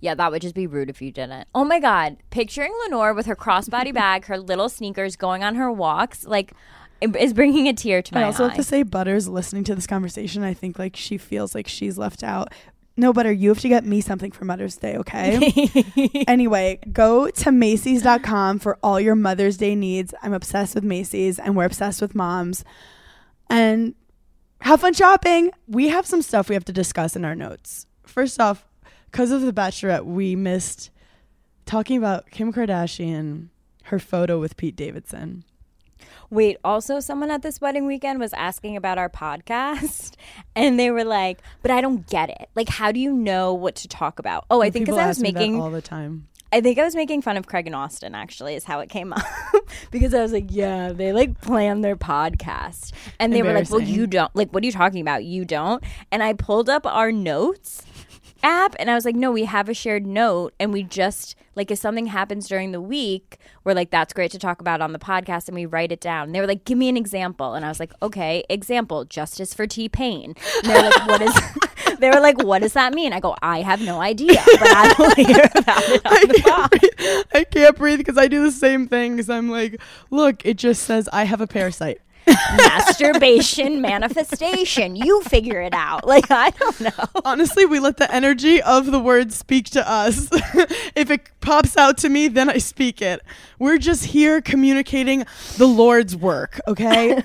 [0.00, 1.48] Yeah, that would just be rude if you didn't.
[1.54, 2.16] Oh my God.
[2.30, 6.52] Picturing Lenore with her crossbody bag, her little sneakers going on her walks, like,
[7.00, 8.48] it is bringing a tear to my I also eye.
[8.48, 11.96] have to say, Butters listening to this conversation, I think like she feels like she's
[11.96, 12.52] left out.
[12.96, 16.24] No, Butter, you have to get me something for Mother's Day, okay?
[16.26, 20.12] anyway, go to Macy's.com for all your Mother's Day needs.
[20.20, 22.64] I'm obsessed with Macy's and we're obsessed with moms.
[23.48, 23.94] And
[24.62, 25.52] have fun shopping.
[25.68, 27.86] We have some stuff we have to discuss in our notes.
[28.04, 28.67] First off,
[29.10, 30.90] because of The Bachelorette, we missed
[31.66, 33.48] talking about Kim Kardashian,
[33.84, 35.44] her photo with Pete Davidson.
[36.30, 40.14] Wait, also, someone at this wedding weekend was asking about our podcast,
[40.56, 42.50] and they were like, "But I don't get it.
[42.54, 45.20] Like, how do you know what to talk about?" Oh, I think because I was
[45.20, 46.28] making, all the time.
[46.52, 48.14] I think I was making fun of Craig and Austin.
[48.14, 49.24] Actually, is how it came up
[49.90, 53.80] because I was like, "Yeah, they like plan their podcast," and they were like, "Well,
[53.80, 54.34] you don't.
[54.36, 55.24] Like, what are you talking about?
[55.24, 57.82] You don't." And I pulled up our notes
[58.42, 61.70] app and I was like, no, we have a shared note and we just like
[61.70, 64.98] if something happens during the week, we're like, that's great to talk about on the
[64.98, 66.26] podcast and we write it down.
[66.26, 67.54] And they were like, give me an example.
[67.54, 70.34] And I was like, okay, example, justice for T Pain.
[70.62, 71.34] And they were like, what is
[71.98, 73.12] they were like, what does that mean?
[73.12, 76.70] I go, I have no idea, but I will hear about it on the pod.
[76.70, 77.24] breathe.
[77.34, 79.12] I can't breathe because I do the same thing.
[79.12, 82.00] Because I'm like, look, it just says I have a parasite.
[82.56, 84.96] Masturbation manifestation.
[84.96, 86.06] You figure it out.
[86.08, 87.22] Like I don't know.
[87.24, 90.28] Honestly, we let the energy of the word speak to us.
[90.96, 93.20] if it pops out to me, then I speak it.
[93.58, 95.26] We're just here communicating
[95.58, 97.22] the Lord's work, okay?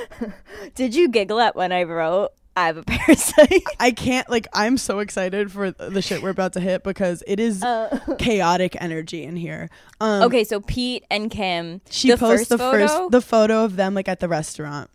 [0.74, 3.62] Did you giggle at when I wrote I have a parasite?
[3.80, 7.40] I can't, like, I'm so excited for the shit we're about to hit because it
[7.40, 7.64] is
[8.18, 9.70] chaotic energy in here.
[10.00, 11.80] Um, Okay, so Pete and Kim.
[11.90, 14.90] She the posts first the photo, first the photo of them like at the restaurant.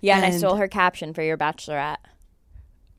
[0.00, 1.96] yeah, and, I stole her caption for your bachelorette.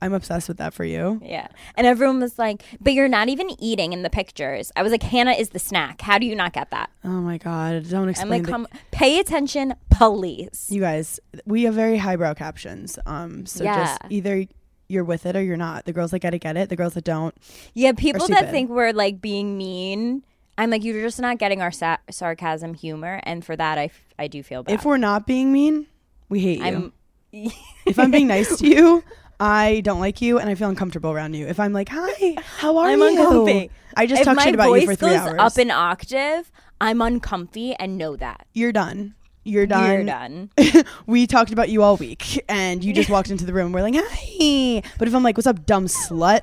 [0.01, 1.19] I'm obsessed with that for you.
[1.23, 4.91] Yeah, and everyone was like, "But you're not even eating in the pictures." I was
[4.91, 6.01] like, "Hannah is the snack.
[6.01, 7.89] How do you not get that?" Oh my god!
[7.89, 8.33] Don't explain.
[8.33, 12.97] I'm like, "Come, pay attention, please." you guys, we have very highbrow captions.
[13.05, 13.75] Um, so Yeah.
[13.85, 14.45] just either
[14.87, 15.85] you're with it or you're not.
[15.85, 16.69] The girls that get it get it.
[16.69, 17.35] The girls that don't.
[17.73, 20.23] Yeah, people that think we're like being mean.
[20.57, 24.03] I'm like, you're just not getting our sa- sarcasm, humor, and for that, I, f-
[24.17, 24.73] I do feel bad.
[24.73, 25.87] If we're not being mean,
[26.27, 26.65] we hate you.
[26.65, 26.93] I'm,
[27.85, 29.01] if I'm being nice to you,
[29.39, 31.47] I don't like you and I feel uncomfortable around you.
[31.47, 33.03] If I'm like, hi, how are you?
[33.05, 33.19] I'm you?
[33.21, 33.71] uncomfy.
[33.95, 35.35] I just if talk shit about you for three hours.
[35.39, 38.45] up an octave, I'm uncomfy and know that.
[38.53, 39.15] you're done.
[39.45, 39.89] You're done.
[39.91, 40.49] You're done.
[41.07, 43.71] we talked about you all week and you just walked into the room.
[43.71, 44.83] We're like, hi.
[44.99, 46.41] But if I'm like, what's up, dumb slut?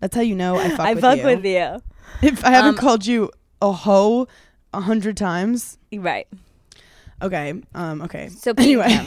[0.00, 0.84] That's how you know I fuck with you.
[0.84, 1.24] I with fuck you.
[1.24, 2.28] with you.
[2.28, 4.28] If I haven't Um, called you a hoe
[4.72, 6.28] a hundred times, Right.
[7.20, 7.54] okay.
[7.74, 8.02] Um.
[8.02, 8.28] Okay.
[8.28, 9.06] So anyway.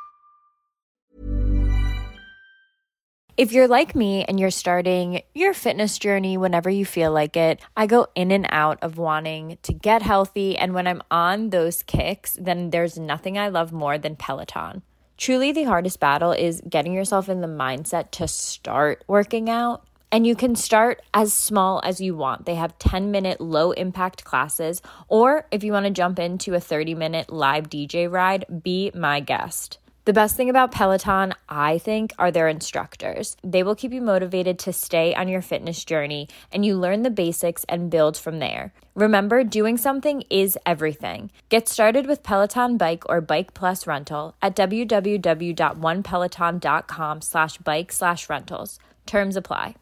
[3.37, 7.61] If you're like me and you're starting your fitness journey whenever you feel like it,
[7.77, 10.57] I go in and out of wanting to get healthy.
[10.57, 14.81] And when I'm on those kicks, then there's nothing I love more than Peloton.
[15.17, 19.85] Truly, the hardest battle is getting yourself in the mindset to start working out.
[20.11, 22.45] And you can start as small as you want.
[22.45, 26.59] They have 10 minute low impact classes, or if you want to jump into a
[26.59, 29.77] 30 minute live DJ ride, be my guest.
[30.03, 33.37] The best thing about Peloton, I think, are their instructors.
[33.43, 37.11] They will keep you motivated to stay on your fitness journey and you learn the
[37.11, 38.73] basics and build from there.
[38.95, 41.29] Remember, doing something is everything.
[41.49, 48.79] Get started with Peloton Bike or Bike Plus Rental at www.onepeloton.com slash bike slash rentals.
[49.05, 49.75] Terms apply.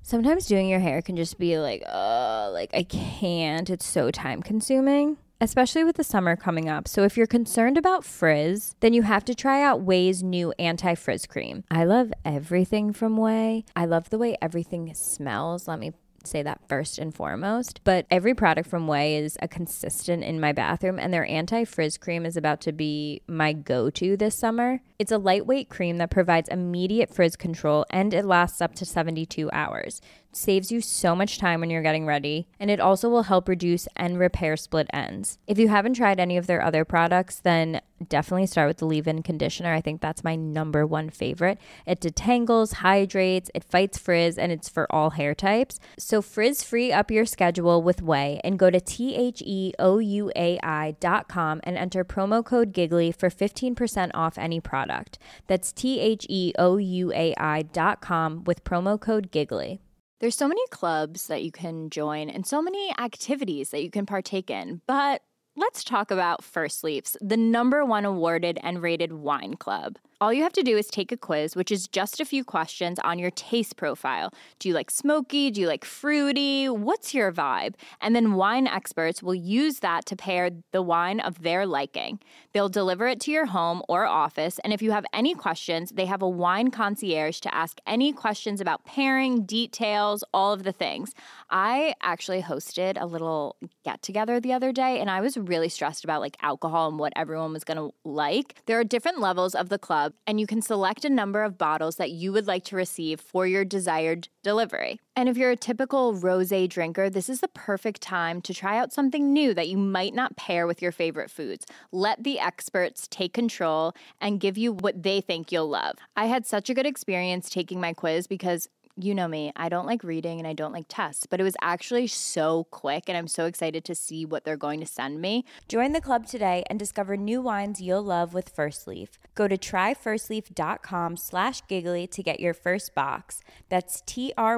[0.00, 3.68] Sometimes doing your hair can just be like, oh, like I can't.
[3.68, 6.88] It's so time consuming especially with the summer coming up.
[6.88, 11.26] So if you're concerned about frizz, then you have to try out Ouai's new anti-frizz
[11.26, 11.64] cream.
[11.70, 13.64] I love everything from Ouai.
[13.76, 15.68] I love the way everything smells.
[15.68, 15.92] Let me
[16.24, 17.80] say that first and foremost.
[17.84, 21.96] But every product from Ouai is a consistent in my bathroom, and their anti frizz
[21.98, 24.80] cream is about to be my go to this summer.
[24.98, 29.48] It's a lightweight cream that provides immediate frizz control and it lasts up to 72
[29.52, 30.00] hours
[30.38, 33.88] saves you so much time when you're getting ready, and it also will help reduce
[33.96, 35.38] and repair split ends.
[35.46, 39.08] If you haven't tried any of their other products, then definitely start with the leave
[39.08, 39.72] in conditioner.
[39.72, 41.58] I think that's my number one favorite.
[41.86, 45.80] It detangles, hydrates, it fights frizz, and it's for all hair types.
[45.98, 49.98] So frizz free up your schedule with Ouai and go to T H E O
[49.98, 55.18] U A I dot com and enter promo code Giggly for 15% off any product.
[55.46, 59.80] That's T H E O U A I dot com with promo code Giggly.
[60.20, 64.04] There's so many clubs that you can join and so many activities that you can
[64.04, 65.22] partake in, but
[65.58, 69.98] let's talk about First Leafs, the number one awarded and rated wine club.
[70.20, 72.98] All you have to do is take a quiz, which is just a few questions
[73.04, 74.32] on your taste profile.
[74.58, 75.48] Do you like smoky?
[75.52, 76.68] Do you like fruity?
[76.68, 77.74] What's your vibe?
[78.00, 82.18] And then wine experts will use that to pair the wine of their liking.
[82.52, 84.58] They'll deliver it to your home or office.
[84.64, 88.60] And if you have any questions, they have a wine concierge to ask any questions
[88.60, 91.14] about pairing, details, all of the things.
[91.48, 93.54] I actually hosted a little
[93.84, 97.12] get together the other day and I was really stressed about like alcohol and what
[97.16, 98.56] everyone was going to like.
[98.66, 101.96] There are different levels of the club and you can select a number of bottles
[101.96, 105.00] that you would like to receive for your desired delivery.
[105.16, 108.92] And if you're a typical rose drinker, this is the perfect time to try out
[108.92, 111.66] something new that you might not pair with your favorite foods.
[111.90, 115.96] Let the experts take control and give you what they think you'll love.
[116.14, 118.68] I had such a good experience taking my quiz because
[118.98, 121.56] you know me, I don't like reading and I don't like tests, but it was
[121.62, 125.44] actually so quick and I'm so excited to see what they're going to send me.
[125.68, 129.18] Join the club today and discover new wines you'll love with First Leaf.
[129.34, 133.40] Go to tryfirstleaf.com slash giggly to get your first box.
[133.68, 134.50] That's T-R-Y-F-I-R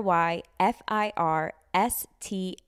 [1.73, 2.67] S-T-L-E-A-F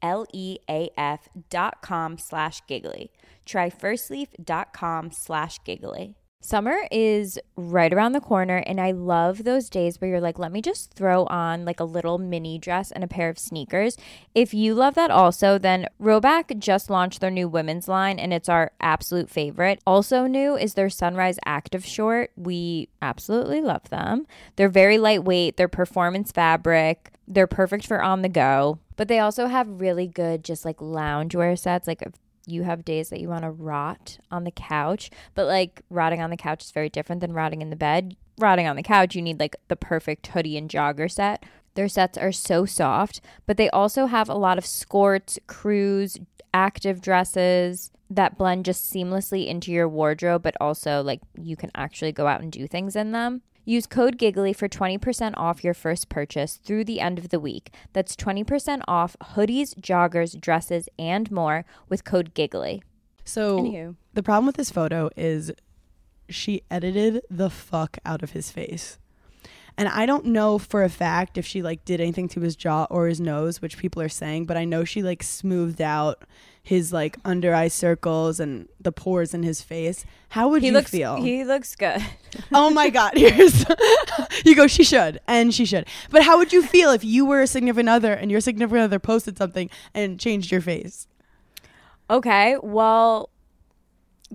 [1.51, 3.11] dot com slash giggly.
[3.47, 6.17] Tryfirstleaf.com slash giggly.
[6.45, 10.51] Summer is right around the corner, and I love those days where you're like, let
[10.51, 13.97] me just throw on like a little mini dress and a pair of sneakers.
[14.35, 18.49] If you love that also, then Rhoback just launched their new women's line, and it's
[18.49, 19.81] our absolute favorite.
[19.87, 22.33] Also, new is their Sunrise Active Short.
[22.37, 24.27] We absolutely love them.
[24.57, 28.81] They're very lightweight, they're performance fabric, they're perfect for on the go.
[28.97, 31.87] But they also have really good, just like loungewear sets.
[31.87, 32.03] Like
[32.47, 36.31] you have days that you want to rot on the couch, but like rotting on
[36.31, 38.17] the couch is very different than rotting in the bed.
[38.39, 41.45] Rotting on the couch, you need like the perfect hoodie and jogger set.
[41.75, 46.19] Their sets are so soft, but they also have a lot of skirts, crews,
[46.53, 52.13] active dresses that blend just seamlessly into your wardrobe, but also like you can actually
[52.13, 53.43] go out and do things in them.
[53.65, 57.73] Use code GIGGLY for 20% off your first purchase through the end of the week.
[57.93, 62.83] That's 20% off hoodies, joggers, dresses, and more with code GIGGLY.
[63.25, 63.97] So Anywho.
[64.15, 65.53] the problem with this photo is
[66.29, 68.99] she edited the fuck out of his face.
[69.79, 72.87] And I don't know for a fact if she like did anything to his jaw
[72.91, 76.25] or his nose, which people are saying, but I know she like smoothed out
[76.63, 80.05] his like under eye circles and the pores in his face.
[80.31, 81.17] How would He you looks feel?
[81.17, 82.01] he looks good.
[82.53, 83.65] oh my god, here's
[84.45, 85.87] you go, she should, and she should.
[86.11, 88.99] But how would you feel if you were a significant other and your significant other
[88.99, 91.09] posted something and changed your face?
[92.09, 93.29] Okay, well,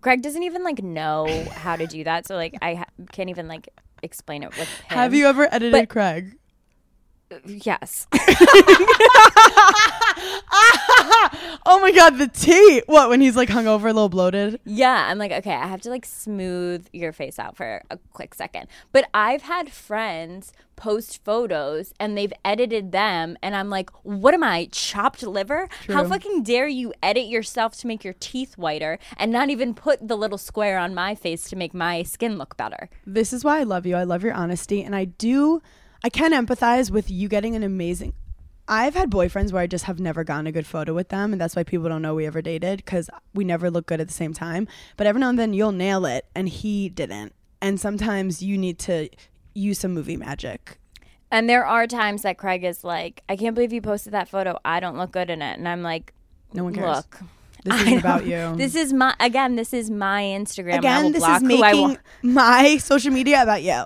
[0.01, 3.47] Craig doesn't even like know how to do that, so like I ha- can't even
[3.47, 3.69] like
[4.03, 4.97] explain it with him.
[4.97, 6.35] Have you ever edited But- Craig?
[7.45, 8.07] Yes.
[11.65, 12.81] oh my god, the tea.
[12.85, 14.59] What when he's like hungover, a little bloated?
[14.65, 18.33] Yeah, I'm like, okay, I have to like smooth your face out for a quick
[18.33, 18.67] second.
[18.91, 24.43] But I've had friends post photos and they've edited them, and I'm like, what am
[24.43, 25.67] I, chopped liver?
[25.87, 30.07] How fucking dare you edit yourself to make your teeth whiter and not even put
[30.07, 32.89] the little square on my face to make my skin look better?
[33.05, 33.95] This is why I love you.
[33.95, 35.61] I love your honesty, and I do.
[36.03, 38.13] I can empathize with you getting an amazing.
[38.69, 41.39] I've had boyfriends where I just have never gotten a good photo with them, and
[41.39, 44.13] that's why people don't know we ever dated because we never look good at the
[44.13, 44.67] same time.
[44.97, 47.33] But every now and then you'll nail it, and he didn't.
[47.61, 49.09] And sometimes you need to
[49.55, 50.77] use some movie magic.
[51.31, 54.57] And there are times that Craig is like, I can't believe you posted that photo.
[54.63, 55.57] I don't look good in it.
[55.57, 56.13] And I'm like,
[56.53, 56.97] No one cares.
[56.97, 57.19] look.
[57.63, 58.53] This isn't about you.
[58.57, 59.55] This is my again.
[59.55, 60.77] This is my Instagram.
[60.77, 63.83] Again, this is making my social media about you.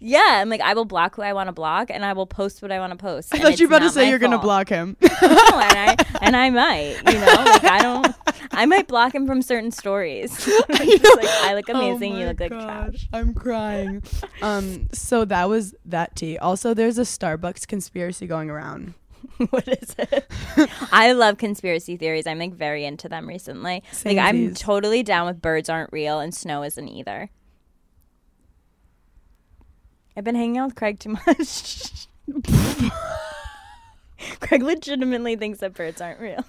[0.00, 2.62] Yeah, I'm like I will block who I want to block, and I will post
[2.62, 3.34] what I want to post.
[3.34, 4.96] I thought you were about to say you're going to block him.
[5.20, 8.14] No, and I and I might, you know, like I don't.
[8.52, 10.30] I might block him from certain stories.
[10.44, 13.08] Just like I look amazing, Oh you look like God, trash.
[13.12, 14.02] I'm crying.
[14.42, 16.38] um, so that was that tea.
[16.38, 18.94] Also, there's a Starbucks conspiracy going around.
[19.50, 20.26] what is it?
[20.92, 22.26] I love conspiracy theories.
[22.26, 23.82] I'm like very into them recently.
[24.04, 27.30] Like I'm totally down with birds aren't real and snow isn't either.
[30.18, 32.08] I've been hanging out with Craig too much.
[34.40, 36.44] Craig legitimately thinks that birds aren't real.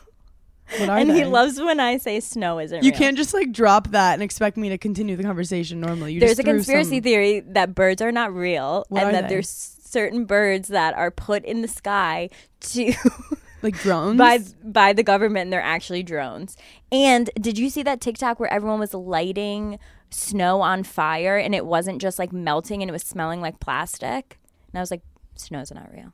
[0.80, 1.20] And they?
[1.20, 2.84] he loves when I say snow isn't real.
[2.84, 2.97] You real.
[2.99, 6.13] can't just like drop that and expect me to continue the conversation normally.
[6.13, 9.09] You There's just a threw conspiracy some- theory that birds are not real What and
[9.09, 9.36] are that they?
[9.36, 12.91] there's certain birds that are put in the sky to
[13.62, 14.18] like drones.
[14.18, 16.55] by by the government and they're actually drones.
[16.91, 19.80] And did you see that TikTok where everyone was lighting
[20.10, 24.39] snow on fire and it wasn't just like melting and it was smelling like plastic?
[24.72, 25.01] And I was like,
[25.36, 26.14] snow's are not real.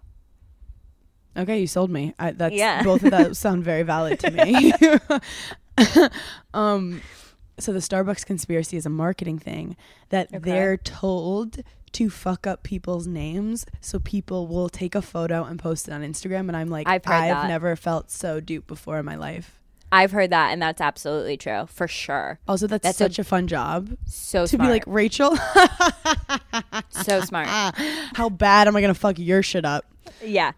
[1.37, 2.13] okay, you sold me.
[2.19, 2.83] I, that's Yeah.
[2.83, 4.73] both of those sound very valid to me.
[6.53, 7.01] um,
[7.59, 9.75] so the Starbucks conspiracy is a marketing thing
[10.09, 10.39] that Okay.
[10.39, 11.57] they're told
[11.95, 16.01] to fuck up people's names so people will take a photo and post it on
[16.01, 17.47] Instagram and I'm like I've that.
[17.47, 19.59] never felt so duped before in my life.
[19.91, 22.39] I've heard that and that's absolutely true for sure.
[22.47, 24.67] Also that's, That's a- such a, fun job So to smart.
[24.67, 25.37] be like Rachel
[26.89, 27.47] so smart.
[28.15, 29.85] how bad am I going to fuck your shit up?
[30.23, 30.51] Yeah.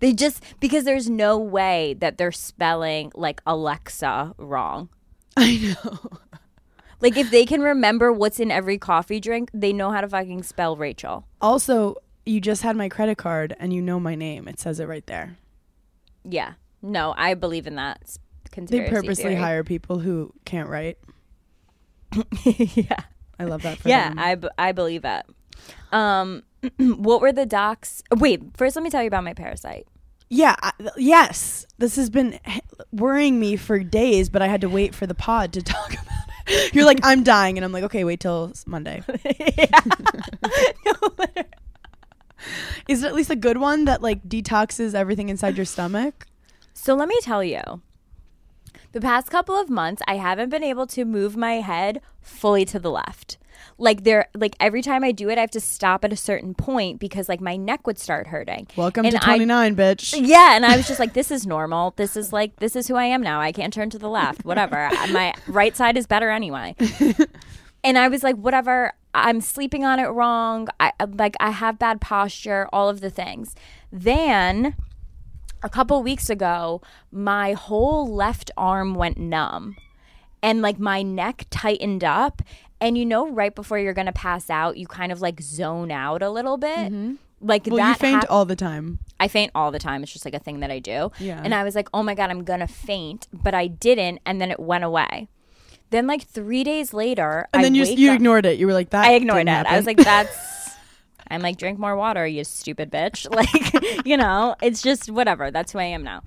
[0.00, 4.88] They just because there's no way that they're spelling like Alexa wrong.
[5.36, 5.98] I know.
[7.00, 10.42] Like if they can remember what's in every coffee drink, they know how to fucking
[10.42, 11.26] spell Rachel.
[11.40, 11.96] Also,
[12.26, 14.46] you just had my credit card and you know my name.
[14.48, 15.36] It says it right there.
[16.24, 16.54] Yeah.
[16.82, 18.16] No, I believe in that
[18.54, 19.34] They purposely theory.
[19.36, 20.98] hire people who can't write.
[22.44, 22.96] yeah.
[23.38, 24.18] I love that for Yeah, them.
[24.18, 25.26] I, b- I believe that.
[25.92, 26.42] Um
[26.78, 28.02] what were the docs?
[28.16, 29.86] Wait, first let me tell you about my parasite.
[30.28, 31.64] yeah, I, yes.
[31.78, 32.38] This has been
[32.92, 36.06] worrying me for days, but I had to wait for the pod to talk about.
[36.72, 39.02] You're like, I'm dying, and I'm like, okay, wait till Monday.
[42.88, 46.26] Is it at least a good one that like detoxes everything inside your stomach?
[46.72, 47.82] So let me tell you.
[48.92, 52.80] The past couple of months, I haven't been able to move my head fully to
[52.80, 53.38] the left.
[53.80, 56.54] Like there like every time I do it, I have to stop at a certain
[56.54, 58.66] point because like my neck would start hurting.
[58.76, 60.20] Welcome And to I- 29, bitch.
[60.26, 61.94] Yeah, and I was just like, this is normal.
[61.96, 63.40] This is like, this is who I am now.
[63.40, 64.44] I can't turn to the left.
[64.44, 64.90] Whatever.
[65.10, 66.76] My right side is better anyway.
[67.84, 68.92] and I was like, whatever.
[69.14, 70.68] I'm sleeping on it wrong.
[70.78, 72.68] I like, I have bad posture.
[72.72, 73.56] All of the things.
[73.90, 74.76] Then,
[75.62, 79.76] a couple weeks ago, my whole left arm went numb,
[80.42, 82.42] and like my neck tightened up.
[82.80, 86.22] And you know, right before you're gonna pass out, you kind of like zone out
[86.22, 86.78] a little bit.
[86.92, 87.14] Mm-hmm.
[87.42, 88.98] Like Well, that you faint hap- all the time.
[89.18, 90.02] I faint all the time.
[90.02, 91.10] It's just like a thing that I do.
[91.18, 91.40] Yeah.
[91.42, 93.28] And I was like, oh my God, I'm going to faint.
[93.32, 94.20] But I didn't.
[94.26, 95.28] And then it went away.
[95.88, 98.58] Then, like three days later, And I then you you up- ignored it.
[98.58, 99.06] You were like, that.
[99.06, 99.44] I ignored it.
[99.46, 100.76] didn't I was like, that's.
[101.30, 103.26] I'm like, drink more water, you stupid bitch.
[103.34, 105.50] Like, you know, it's just whatever.
[105.50, 106.22] That's who I am now.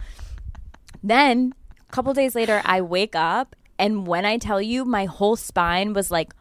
[1.04, 1.54] Then,
[1.88, 3.56] a couple days later, I wake up.
[3.78, 6.34] And when I tell you, my whole spine was like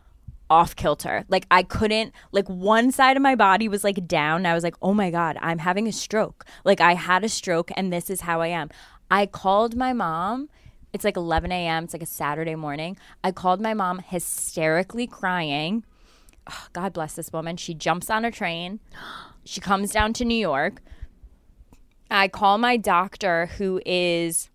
[0.53, 1.25] off kilter.
[1.29, 4.45] Like I couldn't like one side of my body was like down.
[4.45, 7.71] I was like, "Oh my god, I'm having a stroke." Like I had a stroke
[7.75, 8.69] and this is how I am.
[9.11, 10.51] I called my mom.
[10.93, 11.85] It's like 11 a.m.
[11.85, 12.99] It's like a Saturday morning.
[13.25, 15.85] I called my mom hysterically crying.
[16.47, 17.57] Ugh, God bless this woman.
[17.57, 18.79] She jumps on a train.
[19.45, 20.83] She comes down to New York.
[22.11, 24.51] I call my doctor who is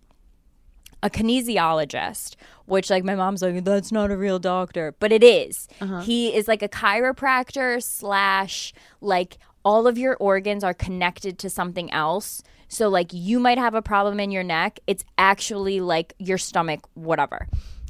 [1.03, 2.35] a kinesiologist,
[2.65, 5.67] which like my mom's like, that's not a real doctor, but it is.
[5.79, 6.01] Uh-huh.
[6.01, 11.91] He is like a chiropractor slash like all of your organs are connected to something
[11.91, 12.41] else.
[12.69, 14.79] So, like, you might have a problem in your neck.
[14.87, 17.47] It's actually like your stomach, whatever.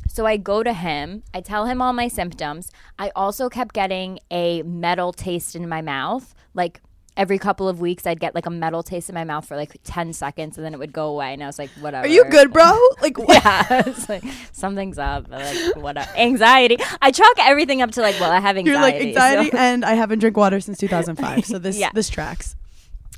[0.08, 2.72] So I go to him, I tell him all my symptoms.
[2.98, 6.34] I also kept getting a metal taste in my mouth.
[6.56, 6.82] Like
[7.18, 9.76] every couple of weeks, I'd get like a metal taste in my mouth for like
[9.84, 11.34] 10 seconds and then it would go away.
[11.34, 12.06] And I was like, whatever.
[12.06, 12.72] Are you good, bro?
[13.02, 13.44] Like, what?
[13.44, 15.30] Yeah, it's like something's up.
[15.30, 16.78] Like whatever, anxiety.
[17.02, 18.70] I chalk everything up to like, well, I have anxiety.
[18.70, 19.38] You're like anxiety.
[19.38, 21.46] anxiety, so- and I haven't drank water since 2005.
[21.46, 21.90] So this Yeah.
[21.94, 22.56] this tracks.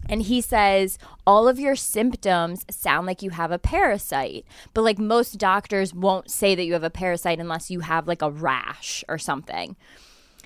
[0.08, 0.98] And he says,
[1.28, 4.44] all of your symptoms sound like you have a parasite.
[4.74, 8.22] But like most doctors won't say that you have a parasite unless you have like
[8.24, 9.76] a rash or something.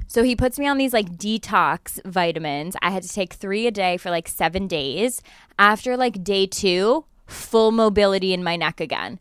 [0.07, 2.75] So he puts me on these like detox vitamins.
[2.81, 5.21] I had to take three a day for like seven days.
[5.57, 9.19] After like day two, full mobility in my neck again.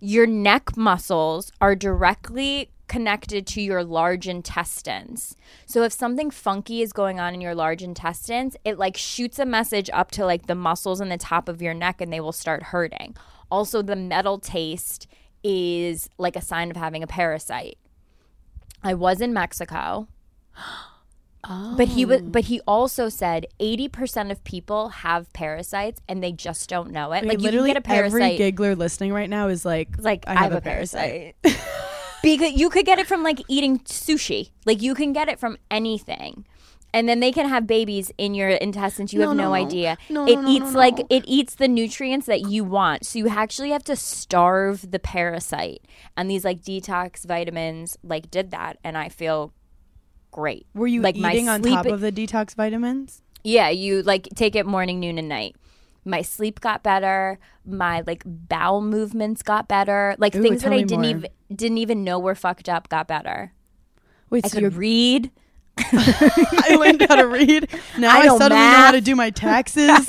[0.00, 5.36] Your neck muscles are directly connected to your large intestines.
[5.66, 9.46] So if something funky is going on in your large intestines, it like shoots a
[9.46, 12.32] message up to like the muscles in the top of your neck and they will
[12.32, 13.14] start hurting.
[13.50, 15.06] Also the metal taste
[15.44, 17.78] is like a sign of having a parasite.
[18.82, 20.08] I was in Mexico.
[21.42, 21.74] Oh.
[21.74, 26.68] But he was but he also said 80% of people have parasites and they just
[26.68, 27.24] don't know it.
[27.24, 30.24] Like you can literally get a parasite every giggler listening right now is like, like
[30.28, 31.36] I have, a parasite.
[32.22, 34.50] because you could get it from like eating sushi.
[34.66, 36.44] Like you can get it from anything.
[36.92, 39.12] And then they can have babies in your intestines.
[39.12, 39.54] You No, have no, no, no.
[39.54, 39.96] idea.
[40.08, 41.06] No, it no, no, eats no, like no.
[41.10, 43.06] it eats the nutrients that you want.
[43.06, 45.86] So you actually have to starve the parasite.
[46.16, 49.52] And these like detox vitamins like did that and I feel
[50.32, 50.66] great.
[50.74, 53.22] Were you like eating on sleep- top of the detox vitamins?
[53.44, 55.56] Yeah, you like take it morning, noon, and night.
[56.04, 57.38] My sleep got better.
[57.64, 60.14] My like bowel movements got better.
[60.18, 61.10] Like Ooh, things that I didn't more.
[61.10, 63.52] even didn't even know were fucked up got better.
[64.28, 65.30] Wait, I so could you're, read.
[65.92, 67.68] I learned how to read.
[67.98, 70.06] Now I I, suddenly know how to do my taxes.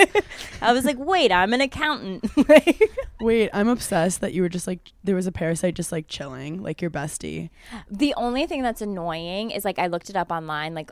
[0.62, 2.26] I was like, wait, I'm an accountant.
[3.22, 6.62] Wait, I'm obsessed that you were just like there was a parasite just like chilling,
[6.62, 7.50] like your bestie.
[7.90, 10.90] the only thing that's annoying is like I looked it up online, like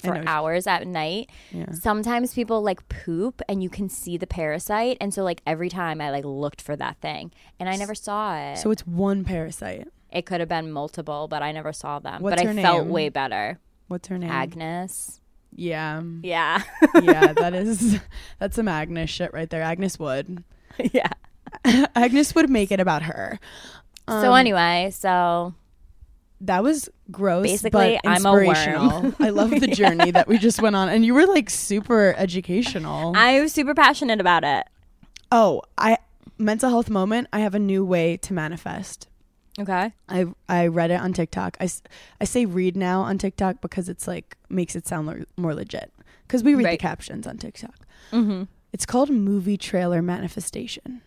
[0.00, 1.30] for hours at night.
[1.50, 1.70] Yeah.
[1.72, 6.00] Sometimes people like poop and you can see the parasite, and so like every time
[6.00, 8.58] I like looked for that thing, and I never saw it.
[8.58, 9.88] So it's one parasite.
[10.12, 12.22] It could have been multiple, but I never saw them.
[12.22, 13.58] What's but I her felt way better.
[13.88, 14.30] What's her name?
[14.30, 15.20] Agnes.
[15.54, 16.02] Yeah.
[16.22, 16.62] Yeah.
[17.02, 18.00] yeah, that is
[18.38, 19.62] that's some Agnes shit right there.
[19.62, 20.44] Agnes would.
[20.92, 21.10] yeah.
[21.94, 23.38] Agnes would make it about her.
[24.08, 25.54] so Um, anyway, so
[26.40, 27.42] that was gross.
[27.42, 28.44] Basically, but I'm a worm.
[28.46, 29.14] inspirational.
[29.18, 33.12] I love the journey that we just went on, and you were like super educational.
[33.16, 34.66] I was super passionate about it.
[35.32, 35.98] oh, I
[36.38, 37.28] mental health moment.
[37.32, 39.08] I have a new way to manifest.
[39.60, 39.92] Okay.
[40.08, 41.56] I I read it on TikTok.
[41.60, 41.68] I,
[42.20, 45.92] I say read now on TikTok because it's like makes it sound le- more legit.
[46.26, 47.86] Because we read the captions on TikTok.
[48.12, 48.44] Mm-hmm.
[48.72, 51.02] It's called movie trailer manifestation.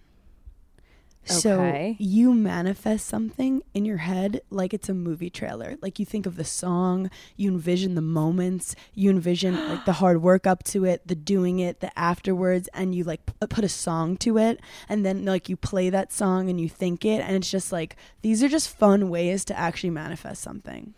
[1.26, 1.62] So
[2.00, 5.78] you manifest something in your head like it's a movie trailer.
[5.82, 10.22] Like you think of the song, you envision the moments, you envision like the hard
[10.22, 13.70] work up to it, the doing it, the afterwards, and you like p- put a
[13.70, 14.60] song to it,
[14.90, 17.96] and then like you play that song and you think it, and it's just like
[18.22, 20.94] these are just fun ways to actually manifest something.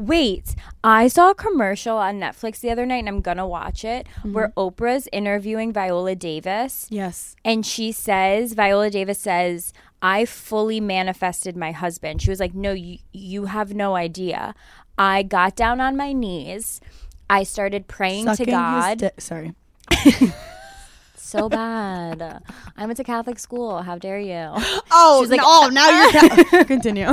[0.00, 3.84] Wait, I saw a commercial on Netflix the other night and I'm going to watch
[3.84, 4.32] it mm-hmm.
[4.32, 7.36] where Oprah's interviewing Viola Davis Yes.
[7.44, 12.22] and she says Viola Davis says I fully manifested my husband.
[12.22, 14.54] She was like, "No, you you have no idea.
[14.96, 16.80] I got down on my knees.
[17.28, 18.98] I started praying to Sucking his God.
[18.98, 19.54] di- sorry.
[21.30, 22.42] so bad.
[22.76, 23.82] I went to Catholic school.
[23.82, 24.54] How dare you?"
[24.92, 27.08] Oh, She's like, oh, now you're ca- continue.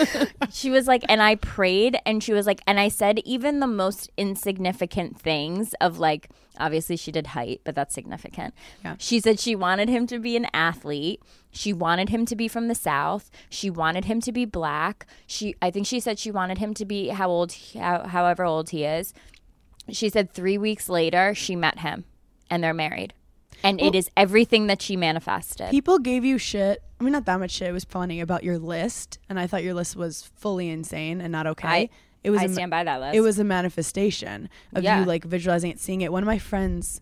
[0.50, 3.66] she was like, and I prayed, and she was like, and I said even the
[3.68, 8.54] most insignificant things of like, obviously she did height, but that's significant.
[8.84, 8.96] Yeah.
[8.98, 11.22] She said she wanted him to be an athlete.
[11.52, 13.30] She wanted him to be from the South.
[13.48, 15.06] She wanted him to be black.
[15.26, 18.70] She, I think she said she wanted him to be how old, how, however old
[18.70, 19.14] he is.
[19.90, 22.04] She said three weeks later she met him,
[22.50, 23.14] and they're married,
[23.62, 25.70] and it is everything that she manifested.
[25.70, 26.82] People gave you shit.
[27.00, 27.68] I mean, not that much shit.
[27.68, 31.32] It was funny about your list, and I thought your list was fully insane and
[31.32, 31.68] not okay.
[31.68, 31.88] I-
[32.24, 33.16] it was I a ma- stand by that list.
[33.16, 35.00] It was a manifestation of Yeah.
[35.00, 36.12] you like visualizing it, seeing it.
[36.12, 37.00] One of my friends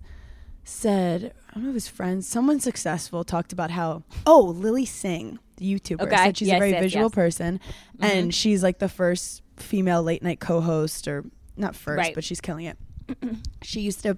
[0.64, 5.38] said, I don't know if his friends, someone successful talked about how, oh, Lilly Singh,
[5.56, 6.16] the YouTuber, Okay.
[6.16, 7.10] said she's Yes, a very yes, visual yes.
[7.10, 7.20] Mm-hmm.
[7.20, 7.60] person,
[8.00, 11.24] and she's like the first female late night co-host, or
[11.56, 12.14] not first, Right.
[12.14, 12.78] but she's killing it.
[13.62, 14.16] she used to.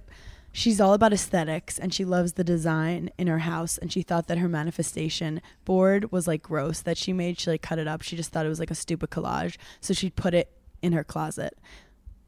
[0.55, 4.27] She's all about aesthetics and she loves the design in her house and she thought
[4.27, 7.39] that her manifestation board was like gross that she made.
[7.39, 8.03] She like cut it up.
[8.03, 9.57] She just thought it was like a stupid collage.
[9.81, 10.49] So she'd put it
[10.81, 11.57] in her closet.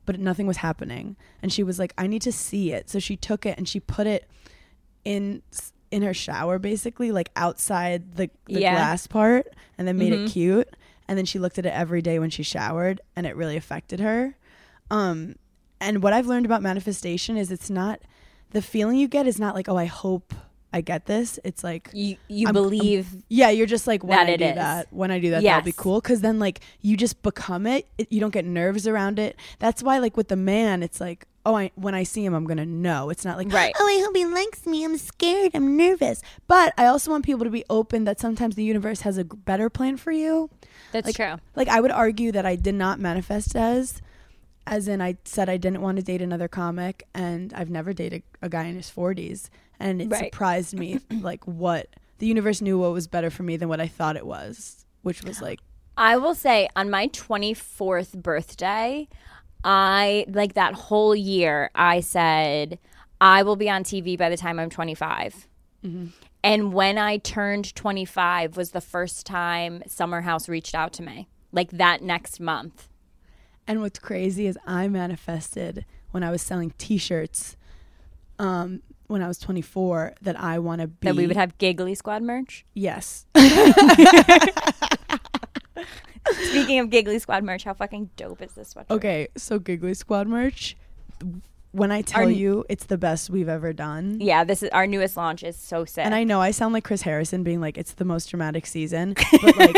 [0.08, 1.16] but nothing was happening.
[1.42, 2.90] And she was like, I need to see it.
[2.92, 4.30] So she took it and she put it
[5.04, 5.42] in
[5.92, 8.74] in her shower basically like outside the, the Yeah.
[8.76, 9.48] glass part
[9.78, 10.26] and then made Mhm.
[10.28, 10.76] it cute
[11.08, 14.00] and then she looked at it every day when she showered and it really affected
[14.00, 14.36] her
[14.92, 15.36] um
[15.80, 18.02] and what i've learned about manifestation is it's not
[18.56, 20.34] the feeling you get is not like oh i hope
[20.72, 24.18] i get this it's like You you I'm- I'm- believe yeah, you're just like when
[24.18, 24.56] That I do is.
[24.56, 26.00] that, when I do that, that'll be cool.
[26.02, 27.84] Because then like you just become it.
[27.98, 28.08] it.
[28.12, 29.34] You don't get nerves around it.
[29.60, 32.46] That's why like with the man, it's like oh, I when I see him, I'm
[32.46, 33.10] gonna know.
[33.10, 33.74] It's not like Right.
[33.80, 34.84] oh, I hope he likes me.
[34.84, 35.52] I'm scared.
[35.54, 36.22] I'm nervous.
[36.48, 39.70] But I also want people to be open that sometimes the universe has a better
[39.70, 40.50] plan for you.
[40.92, 41.36] that's Like- true.
[41.56, 44.02] Like I would argue that I did not manifest as.
[44.68, 48.24] As in, I said I didn't want to date another comic, and I've never dated
[48.42, 49.50] a guy in his 40s.
[49.80, 50.26] And it Right.
[50.26, 51.88] surprised me, like, what
[52.20, 55.24] the universe knew what was better for me than what I thought it was, which
[55.24, 55.60] was like,
[55.98, 59.08] I will say on my 24th birthday,
[59.64, 62.80] I like that whole year I said
[63.22, 65.48] I will be on TV by the time I'm 25.
[65.86, 66.08] Mm-hmm.
[66.44, 71.28] And when I turned 25 was the first time Summer House reached out to me.
[71.52, 72.90] Like that next month.
[73.68, 77.58] And what's crazy is I manifested when I was selling t shirts
[78.40, 81.08] um, when I was 24 that I want to be.
[81.08, 82.66] That we would have Giggly Squad merch.
[82.74, 83.26] Yes.
[86.32, 88.92] Speaking of Giggly Squad merch, how fucking dope is this sweatshirt?
[88.92, 90.76] Okay, so Giggly Squad merch.
[91.76, 94.20] When I tell Our- you it's the best we've ever done.
[94.22, 96.06] Yeah, this is our newest launch is so sick.
[96.06, 99.14] And I know I sound like Chris Harrison being like it's the most dramatic season,
[99.42, 99.76] but like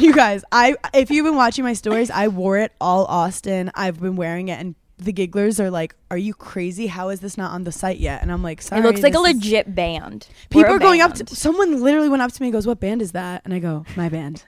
[0.00, 3.70] you guys, I if you've been watching my stories, I wore it all Austin.
[3.76, 6.88] I've been wearing it and the gigglers are like, "Are you crazy?
[6.88, 9.14] How is this not on the site yet?" And I'm like, "Sorry." it looks like
[9.14, 10.26] a legit band.
[10.50, 13.02] People are going up to someone literally went up to me and goes, "What band
[13.02, 14.44] is that?" And I go, "My band."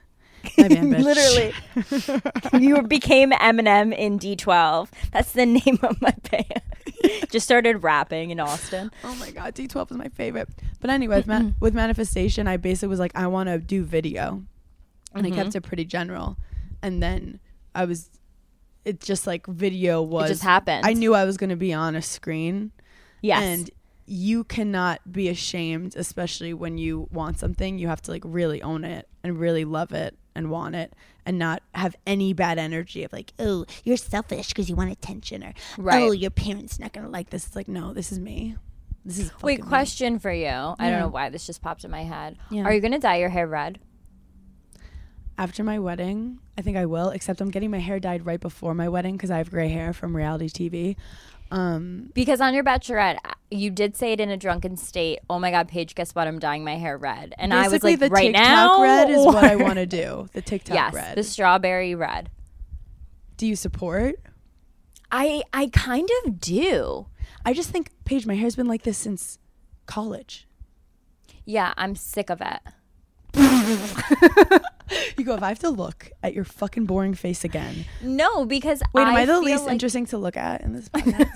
[0.59, 0.90] My band.
[1.05, 1.53] Literally.
[2.64, 4.88] you became Eminem in D12.
[5.12, 6.62] That's the name of my band.
[7.30, 8.90] Just started rapping in Austin.
[9.05, 10.49] Oh my god, D12 is my favorite.
[10.80, 14.43] But anyway, with, man- with manifestation, I basically was like, I want to do video,
[15.14, 15.34] and I Mm-hmm.
[15.38, 16.36] kept it pretty general.
[16.82, 17.40] And then
[17.74, 18.11] I was,
[18.84, 20.28] it just like video was.
[20.30, 20.84] just happened.
[20.86, 22.72] I knew I was going to be on a screen,
[23.20, 23.43] Yes.
[23.43, 23.70] and
[24.07, 27.78] you cannot be ashamed, especially when you want something.
[27.78, 30.94] You have to like really own it and really love it and want it,
[31.26, 35.42] and not have any bad energy of like, oh, you're selfish because you want attention,
[35.44, 36.02] or Right.
[36.02, 37.46] oh, your parents not to like this.
[37.46, 38.56] It's like, no, this is me.
[39.04, 39.68] This is Wait, fucking me.
[39.68, 40.46] question for you.
[40.46, 42.38] I don't know why this just popped in my head.
[42.50, 42.62] Yeah.
[42.64, 43.80] Are you to dye your hair red?
[45.38, 47.08] After my wedding, I think I will.
[47.10, 49.92] Except I'm getting my hair dyed right before my wedding because I have gray hair
[49.92, 50.96] from reality TV.
[51.53, 53.18] Um, Because on your bachelorette,
[53.50, 55.18] you did say it in a drunken state.
[55.28, 56.26] Oh my God, Paige, guess what?
[56.26, 57.34] I'm dyeing my hair red.
[57.38, 58.82] And I was like, the right TikTok now?
[58.82, 60.28] red is what I want to do.
[60.32, 61.16] The TikTok Yes, red.
[61.16, 62.30] the strawberry red.
[63.36, 64.16] do you support?
[65.11, 67.07] I I kind of do.
[67.44, 69.38] I just think, Paige, my hair's been like this since
[69.86, 70.48] college.
[71.44, 72.61] Yeah, I'm sick of it.
[75.16, 77.86] You go, if I have to look at your fucking boring face again.
[78.03, 81.30] No, because Wait, am I, the least like- interesting to look at in this podcast?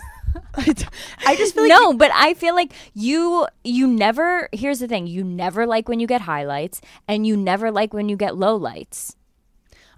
[0.57, 4.49] I just feel like no, but I feel like you you never.
[4.53, 8.09] Here's the thing: you never like when you get highlights, and you never like when
[8.09, 9.15] you get lowlights.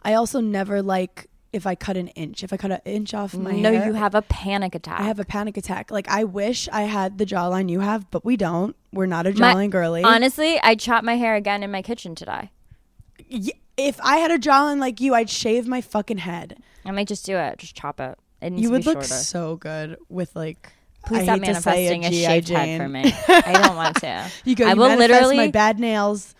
[0.03, 2.43] I also never like if I cut an inch.
[2.43, 5.01] If I cut an inch off my no, hair, you have a panic attack.
[5.01, 5.91] I have a panic attack.
[5.91, 8.77] Like I wish I had the jawline you have, but we don't.
[8.93, 10.03] We're not a My- jawline girly.
[10.03, 12.51] Honestly, I chopped my hair again in my kitchen today.
[13.77, 16.63] If I had a jawline like you, I'd shave my fucking head.
[16.85, 17.59] I might just do it.
[17.59, 18.19] Just chop it.
[18.43, 19.09] You would look shorter.
[19.09, 20.73] so good with like.
[21.07, 22.27] Please I stop manifesting a G.I.
[22.27, 23.15] shaved head for me.
[23.29, 24.31] I don't want to.
[24.45, 24.67] You go.
[24.67, 25.37] I you will literally.
[25.37, 26.35] my bad nails.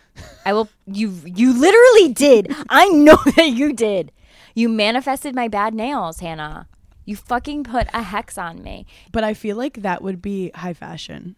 [0.45, 0.69] I will.
[0.87, 1.15] You.
[1.25, 2.55] You literally did.
[2.69, 4.13] I know that you did.
[4.55, 6.69] You manifested my bad nails, Hannah.
[7.05, 8.85] You fucking put a hex on me.
[9.13, 11.37] But I feel like that would be high fashion.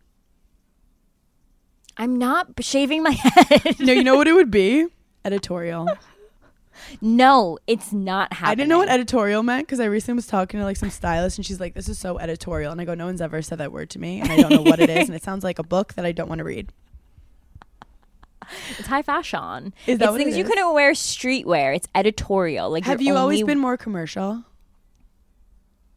[1.96, 3.76] I'm not shaving my head.
[3.78, 4.86] No, you know what it would be?
[5.24, 5.86] Editorial.
[7.00, 8.50] No, it's not happening.
[8.50, 11.38] I didn't know what editorial meant because I recently was talking to like some stylist
[11.38, 13.72] and she's like, "This is so editorial," and I go, "No one's ever said that
[13.72, 15.62] word to me, and I don't know what it is, and it sounds like a
[15.64, 16.72] book that I don't want to read."
[18.78, 19.72] It's high fashion.
[19.86, 21.76] Is that it's things it you couldn't wear streetwear.
[21.76, 22.70] It's editorial.
[22.70, 24.44] Like Have you're always been more commercial?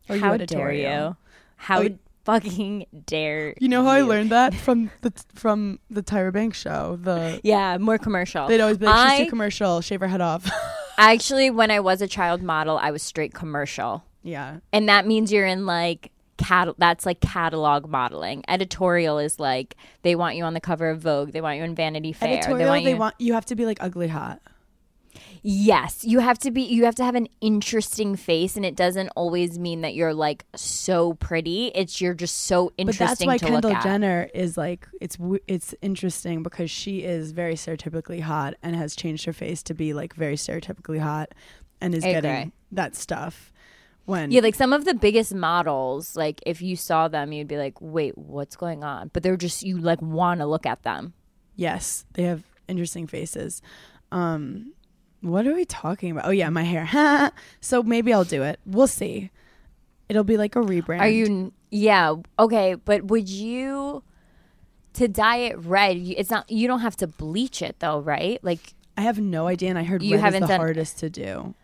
[0.09, 1.07] Or How dare editorial?
[1.09, 1.17] you?
[1.55, 6.31] How Oh, fucking dare You know how I learned that from the from the Tyra
[6.33, 6.97] Banks show.
[7.01, 8.47] The Yeah, more commercial.
[8.47, 9.81] they'd always be like, "She's I too commercial.
[9.81, 10.49] Shave her head off."
[10.97, 15.31] actually, when I was a child model, I was straight commercial, yeah, and that means
[15.31, 16.69] you're in like cat.
[16.77, 18.43] That's like catalog modeling.
[18.47, 21.31] Editorial is like they want you on the cover of Vogue.
[21.31, 22.37] They want you in Vanity Fair.
[22.37, 22.57] editorial.
[22.59, 22.97] they want They you.
[22.97, 24.39] want you have to be like ugly hot.
[25.45, 29.09] Yes, you have to be you have to have an interesting face and it doesn't
[29.09, 31.67] always mean that you're like so pretty.
[31.75, 33.75] It's you're just so interesting But that's why Kendall.
[33.83, 39.25] Jenner is like it's it's interesting because she is very stereotypically hot and has changed
[39.25, 41.33] her face to be like very stereotypically hot
[41.81, 43.51] and is getting that stuff
[44.05, 47.57] when Yeah, like some of the biggest models, like if you saw them, you'd be
[47.57, 51.13] like, "Wait, what's going on?" But they're just you like want to look at them.
[51.55, 53.61] yes they have interesting faces
[54.11, 54.71] um
[55.23, 58.87] what are we talking about oh yeah my hair so maybe I'll do it we'll
[58.87, 59.31] see
[60.09, 61.51] it'll be like a rebrand Are you?
[61.71, 62.15] Yeah.
[62.37, 64.03] Okay, but would you
[64.93, 65.97] to dye it red?
[65.97, 66.47] you- It's not.
[66.51, 68.37] You don't have to bleach it though, right?
[68.43, 70.99] Like, I have no idea and I heard You red haven't is the done- hardest
[70.99, 71.55] to do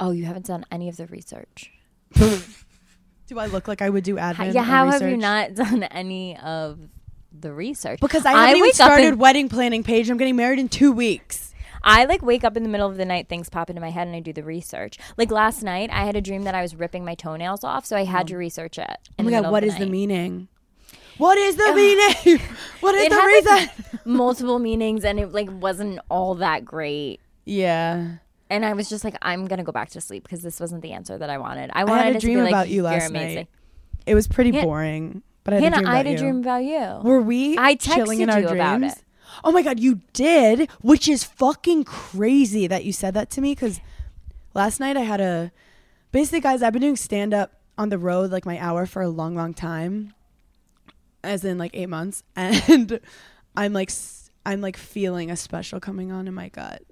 [0.00, 1.70] oh, you haven't done any of the research.
[2.14, 4.60] do I look like I would do admin How, yeah.
[4.60, 5.20] or How have you research?
[5.20, 6.78] not done any of
[7.38, 8.00] the research?
[8.00, 10.68] because I haven't even wake up started and- wedding planning Paige I'm getting married in
[10.68, 11.52] two weeks
[11.82, 14.06] I like wake up in the middle of the night, things pop into my head,
[14.06, 14.98] and I do the research.
[15.16, 17.96] Like last night, I had a dream that I was ripping my toenails off, so
[17.96, 18.38] I had to oh.
[18.38, 18.96] research it.
[19.18, 20.48] Oh my the god, what of is the meaning?
[21.18, 22.40] What is the meaning?
[22.80, 23.52] what is It the had, reason?
[23.52, 23.70] like,
[24.06, 27.20] multiple meanings, and it like wasn't all that great.
[27.44, 28.16] yeah.
[28.50, 30.92] And I was just like, I'm gonna go back to sleep because this wasn't the
[30.92, 31.70] answer that I wanted.
[31.74, 33.46] I I wanted had a to dream be like, about you "You're last night.
[34.06, 36.16] It was pretty boring, but I had Hannah, a dream about I had a you.
[36.18, 37.00] dream about you.
[37.02, 38.54] Were we I chilling in texted our you dreams?
[38.56, 39.04] about it.
[39.44, 43.54] Oh my god, you did, which is fucking crazy that you said that to me
[43.54, 43.80] cuz
[44.54, 45.52] last night I had a
[46.12, 49.08] basically guys, I've been doing stand up on the road like my hour for a
[49.08, 50.14] long long time.
[51.22, 53.00] As in like 8 months and
[53.56, 53.90] I'm like
[54.46, 56.82] I'm like feeling a special coming on in my gut.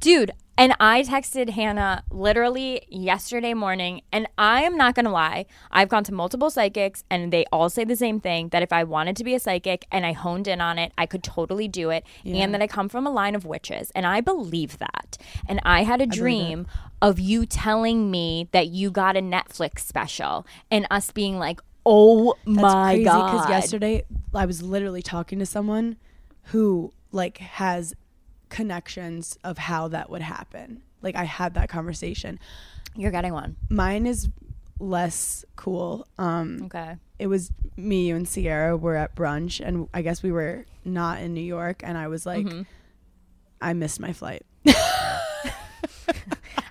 [0.00, 5.46] Dude, and I texted Hannah literally yesterday morning, and I am not gonna lie.
[5.70, 8.84] I've gone to multiple psychics, and they all say the same thing that if I
[8.84, 11.90] wanted to be a psychic and I honed in on it, I could totally do
[11.90, 12.44] it, Yeah.
[12.44, 15.18] and that I come from a line of witches, and I believe that.
[15.48, 16.66] And I had a dream
[17.02, 22.34] of you telling me that you got a Netflix special, and us being like, "Oh
[22.46, 25.96] That's my crazy god!" because yesterday I was literally talking to someone
[26.48, 27.94] who like has
[28.54, 30.82] connections of how that would happen.
[31.02, 32.38] Like I had that conversation.
[32.96, 33.56] You're getting one.
[33.68, 34.28] Mine is
[34.78, 36.06] less cool.
[36.18, 36.96] Um Okay.
[37.18, 41.20] it was me, you and Sierra were at brunch and I guess we were not
[41.20, 42.62] in New York and I was like Mm-hmm.
[43.60, 44.42] I missed my flight.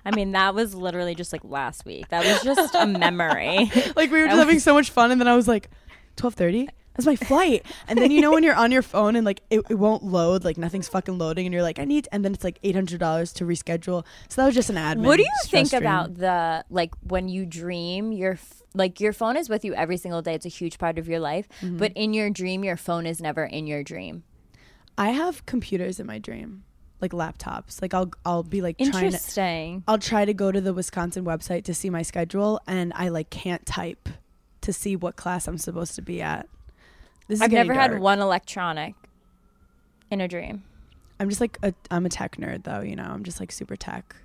[0.05, 2.09] I mean, that was literally just like last week.
[2.09, 3.71] That was just a memory.
[3.95, 5.69] like we were just having so much fun and then I was like
[6.17, 7.65] 12:30 that's my flight.
[7.87, 10.43] And then you know when you're on your phone and like it, it won't load
[10.43, 13.45] like nothing's fucking loading and you're like I need and then it's like $800 to
[13.45, 14.05] reschedule.
[14.29, 15.81] So that was just an admin What do you think stream.
[15.81, 19.97] about the like when you dream your f- like your phone is with you every
[19.97, 20.33] single day.
[20.35, 21.47] It's a huge part of your life.
[21.61, 21.77] Mm-hmm.
[21.77, 24.23] but in your dream your phone is never in your dream.
[24.97, 26.63] I have computers in my dream
[27.01, 27.81] like laptops.
[27.81, 29.83] Like I'll I'll be like trying to interesting.
[29.87, 33.29] I'll try to go to the Wisconsin website to see my schedule and I like
[33.29, 34.09] can't type
[34.61, 36.47] to see what class I'm supposed to be at
[37.27, 38.95] this is i've getting never had one electronic
[40.11, 40.63] in a dream
[41.19, 43.75] I'm just like a, I'm a tech nerd though you know I'm just like super
[43.75, 44.15] tech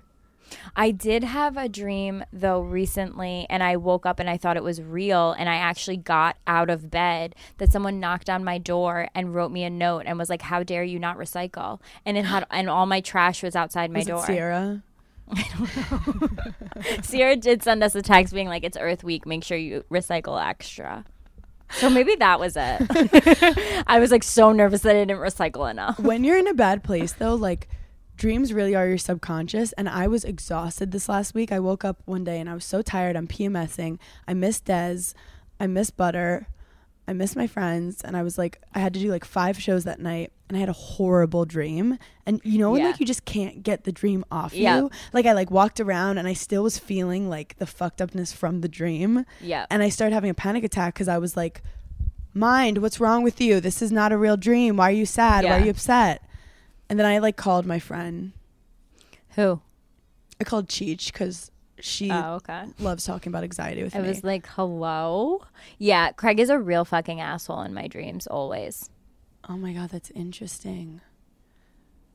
[0.75, 4.63] I did have a dream though recently, and I woke up and I thought it
[4.63, 5.31] was real.
[5.37, 9.51] And I actually got out of bed that someone knocked on my door and wrote
[9.51, 12.69] me a note and was like, "How dare you not recycle?" And it had and
[12.69, 14.23] all my trash was outside my was door.
[14.23, 14.83] it Sierra
[15.31, 17.01] I don't know.
[17.03, 19.27] Sierra did send us a text being like, "It's Earth Week.
[19.27, 21.05] Make sure you recycle extra."
[21.71, 23.83] So maybe that was it.
[23.87, 25.99] I was like so nervous that I didn't recycle enough.
[25.99, 27.67] when you're in a bad place though like
[28.17, 31.51] dreams really are your subconscious and i was exhausted this last week.
[31.51, 33.15] I woke up one day and i was so tired.
[33.15, 33.97] I'm pmsing
[34.27, 35.13] i miss des
[35.59, 36.47] i miss butter.
[37.07, 39.83] I miss my friends and i was like i had to do like five shows
[39.85, 42.87] that night and i had a horrible dream and you know when Yeah.
[42.87, 44.77] like you just can't get the dream off Yeah.
[44.79, 48.33] you like i like walked around and i still was feeling like the fucked upness
[48.33, 49.65] from the dream Yeah.
[49.69, 51.61] and I started having a panic attack because I was like,
[52.33, 53.59] "Mind, what's wrong with you?
[53.59, 54.77] This is not a real dream.
[54.77, 55.45] Why are you sad?
[55.45, 56.23] Why are you upset?"
[56.89, 58.31] And then I like called my friend.
[59.35, 59.61] Who?
[60.39, 62.65] I called Cheech because she Oh, okay.
[62.79, 64.05] loves talking about anxiety with I me.
[64.05, 65.43] I was like, hello?
[65.77, 68.89] Yeah, Craig is a real fucking asshole in my dreams, always.
[69.49, 71.01] Oh my god, that's interesting.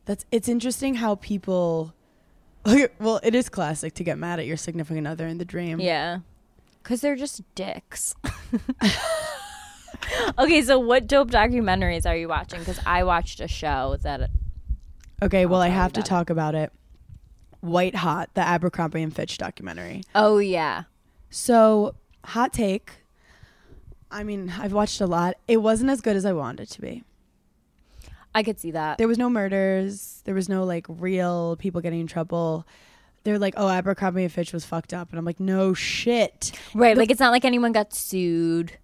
[0.07, 1.93] That's it's interesting how people.
[2.99, 5.81] well, it is classic to get mad at your significant other in the dream.
[5.81, 6.21] Yeah.
[6.83, 8.15] Because they're just dicks.
[10.39, 12.61] okay, so what dope documentaries are you watching?
[12.61, 14.31] Because I watched a show that.
[15.23, 16.73] Okay, well, I have to talk about it.
[17.61, 20.03] White Hot, the Abercrombie and Fitch documentary.
[20.15, 20.83] Oh, yeah.
[21.31, 22.93] So, hot take.
[24.11, 25.37] I mean, I've watched a lot.
[25.49, 27.05] It wasn't as good as I wanted it to be.
[28.35, 28.99] I could see that.
[28.99, 30.23] There was no murders.
[30.25, 32.67] There was no like real people getting in trouble.
[33.23, 36.53] They're like, oh, Abercrombie and Fitch was fucked up, and I'm like, no shit.
[36.75, 36.97] Right.
[36.97, 38.77] Like it's not like anyone got sued.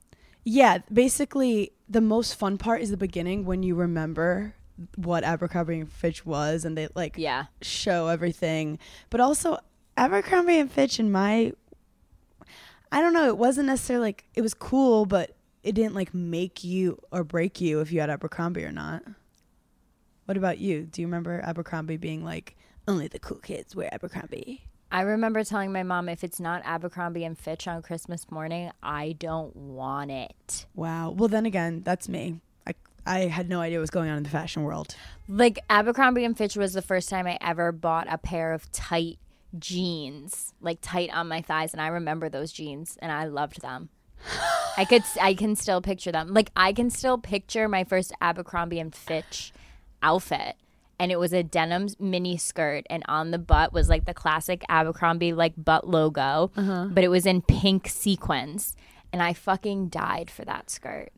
[0.45, 4.55] Yeah, basically, the most fun part is the beginning when you remember
[4.97, 7.47] what Abercrombie and Fitch was, and they like Yeah.
[7.61, 8.79] show everything.
[9.11, 9.59] But also,
[9.99, 11.53] Abercrombie and Fitch, in my,
[12.91, 16.65] I don't know, it wasn't necessarily like it was cool, but it didn't like make
[16.65, 19.03] you or break you if you had Abercrombie or not.
[20.31, 20.85] What about you?
[20.85, 22.57] Do you remember Abercrombie being like
[22.87, 24.63] only the cool kids wear Abercrombie?
[24.93, 29.17] I remember telling my mom if it's not Abercrombie and Fitch on Christmas morning, I
[29.19, 30.67] don't want it.
[30.77, 31.11] Wow.
[31.11, 32.39] Well, then again, that's me.
[32.65, 32.75] I
[33.05, 34.95] I had no idea what was going on in the fashion world.
[35.27, 39.19] Like Abercrombie and Fitch was the first time I ever bought a pair of tight
[39.59, 43.89] jeans, like tight on my thighs, and I remember those jeans and I loved them.
[44.77, 46.33] I could I can still picture them.
[46.33, 49.53] Like I can still picture my first Abercrombie and Fitch
[50.03, 50.57] outfit.
[50.99, 54.63] And it was a denim mini skirt, and on the butt was like the classic
[54.69, 58.77] Abercrombie like butt logo, but it was in pink sequins,
[59.11, 61.09] and I fucking died for that skirt.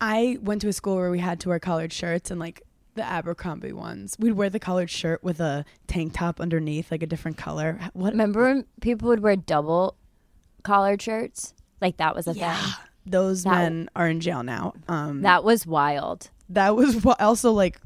[0.00, 2.62] I went to a school where we had to wear collared shirts and like
[2.94, 4.16] the Abercrombie ones.
[4.18, 7.78] We'd wear the collared shirt with a tank top underneath, like a different color.
[7.92, 8.14] What?
[8.14, 9.96] Remember when people would wear double
[10.62, 11.52] collared shirts?
[11.82, 12.56] Like that was a thing.
[13.04, 14.72] Those That- men are in jail now.
[14.88, 16.30] Um, That was wild.
[16.48, 17.80] that was also like.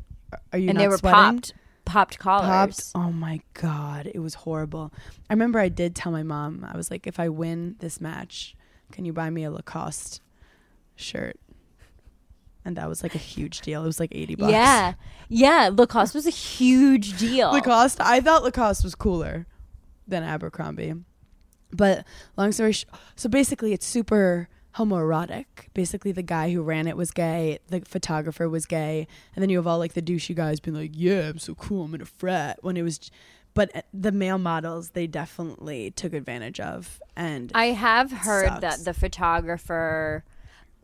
[0.53, 1.37] Are you and they were sweating?
[1.37, 1.53] popped
[1.85, 2.93] popped collars.
[2.93, 2.93] Popped.
[2.95, 4.93] Oh my god, it was horrible.
[5.28, 6.66] I remember I did tell my mom.
[6.70, 8.55] I was like, if I win this match,
[8.93, 10.20] can you buy me a Lacoste
[10.97, 11.37] shirt?
[12.64, 13.83] And that was like a huge deal.
[13.83, 14.53] It was like eighty bucks.
[14.53, 14.93] Yeah.
[15.28, 15.70] Yeah.
[15.72, 17.51] Lacoste was a huge deal.
[17.53, 18.01] Lacoste.
[18.01, 19.47] I thought Lacoste was cooler
[20.07, 20.95] than Abercrombie.
[21.72, 22.05] But
[22.37, 22.85] long story sh-
[23.16, 25.44] so basically it's super homoerotic.
[25.74, 29.58] Basically the guy who ran it was gay, the photographer was gay, and then you
[29.58, 31.84] have all like the douchey guys being like, "Yeah, I'm so cool.
[31.84, 33.10] I'm in a frat." When it was
[33.54, 38.60] but uh, the male models they definitely took advantage of and I have heard Sucks.
[38.60, 40.24] that the photographer,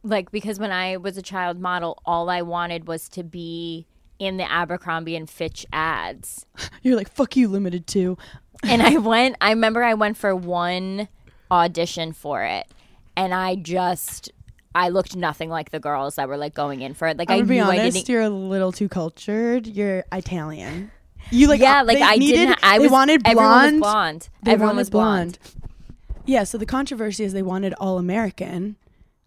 [0.03, 3.87] like, because when I was a child model, all I wanted was to be
[4.19, 6.47] in the Abercrombie and Fitch ads.
[6.83, 8.19] you're like, "Fuck you, Limited Too."
[8.63, 9.37] and I went.
[9.41, 11.09] I remember I went for one
[11.51, 12.67] audition for it,
[13.17, 14.31] and I just
[14.75, 17.17] I looked nothing like the girls that were like going in for it.
[17.17, 18.09] Like I'm I gonna be honest, didn't.
[18.09, 19.67] you're a little too cultured.
[19.67, 20.91] You're Italian.
[21.31, 22.59] You like yeah, uh, like I needed, didn't.
[22.63, 23.37] I they was wanted blonde.
[23.39, 24.29] Everyone was blonde.
[24.43, 25.39] They everyone was blonde.
[26.25, 28.77] Yeah, so the controversy is they wanted all American,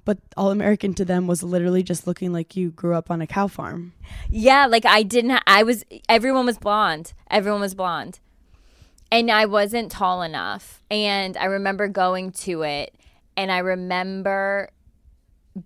[0.05, 3.27] but all American to them was literally just looking like you grew up on a
[3.27, 3.93] cow farm.
[4.29, 5.31] Yeah, like I didn't.
[5.31, 5.83] Ha- I was.
[6.07, 7.13] Everyone was blonde.
[7.29, 8.19] Everyone was blonde,
[9.11, 10.83] and I wasn't tall enough.
[10.91, 12.93] And I remember going to it,
[13.39, 14.69] and I remember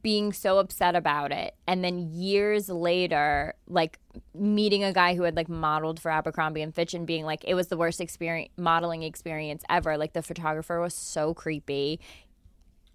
[0.03, 1.55] being so upset about it.
[1.67, 3.97] And then years later, like
[4.35, 7.55] meeting a guy who had like modeled for Abercrombie and Fitch, and being like, it
[7.55, 9.97] was the worst experience modeling experience ever.
[9.97, 11.99] Like the photographer was so creepy,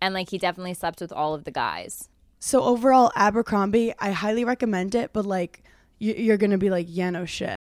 [0.01, 2.09] and like he definitely slept with all of the guys.
[2.39, 5.65] So overall, Abercrombie, I highly recommend it, but like
[5.99, 7.58] you- you're gonna be like, yeah, no shit.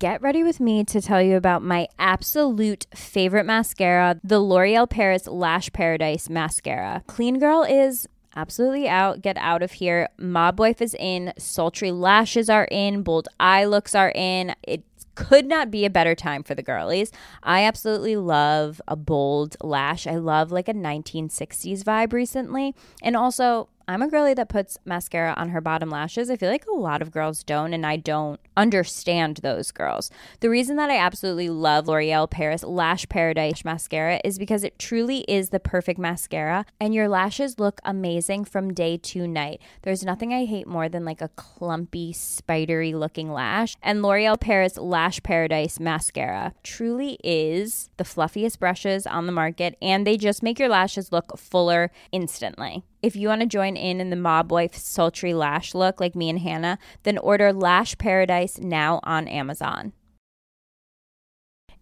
[0.00, 5.28] Get ready with me to tell you about my absolute favorite mascara, the L'Oreal Paris
[5.28, 7.04] Lash Paradise Mascara.
[7.06, 9.22] Clean Girl is absolutely out.
[9.22, 10.08] Get out of here.
[10.18, 11.32] Mob Wife is in.
[11.38, 13.04] Sultry lashes are in.
[13.04, 14.52] Bold eye looks are in.
[14.64, 14.82] It
[15.14, 17.12] could not be a better time for the girlies.
[17.44, 20.08] I absolutely love a bold lash.
[20.08, 22.74] I love like a 1960s vibe recently.
[23.00, 26.28] And also, I'm a girly that puts mascara on her bottom lashes.
[26.28, 30.10] I feel like a lot of girls don't, and I don't understand those girls.
[30.40, 35.20] The reason that I absolutely love L'Oreal Paris Lash Paradise mascara is because it truly
[35.20, 39.62] is the perfect mascara, and your lashes look amazing from day to night.
[39.80, 44.76] There's nothing I hate more than like a clumpy, spidery looking lash, and L'Oreal Paris
[44.76, 50.58] Lash Paradise mascara truly is the fluffiest brushes on the market, and they just make
[50.58, 52.84] your lashes look fuller instantly.
[53.00, 56.28] If you want to join in in the mob wife sultry lash look like me
[56.28, 59.92] and Hannah, then order Lash Paradise now on Amazon.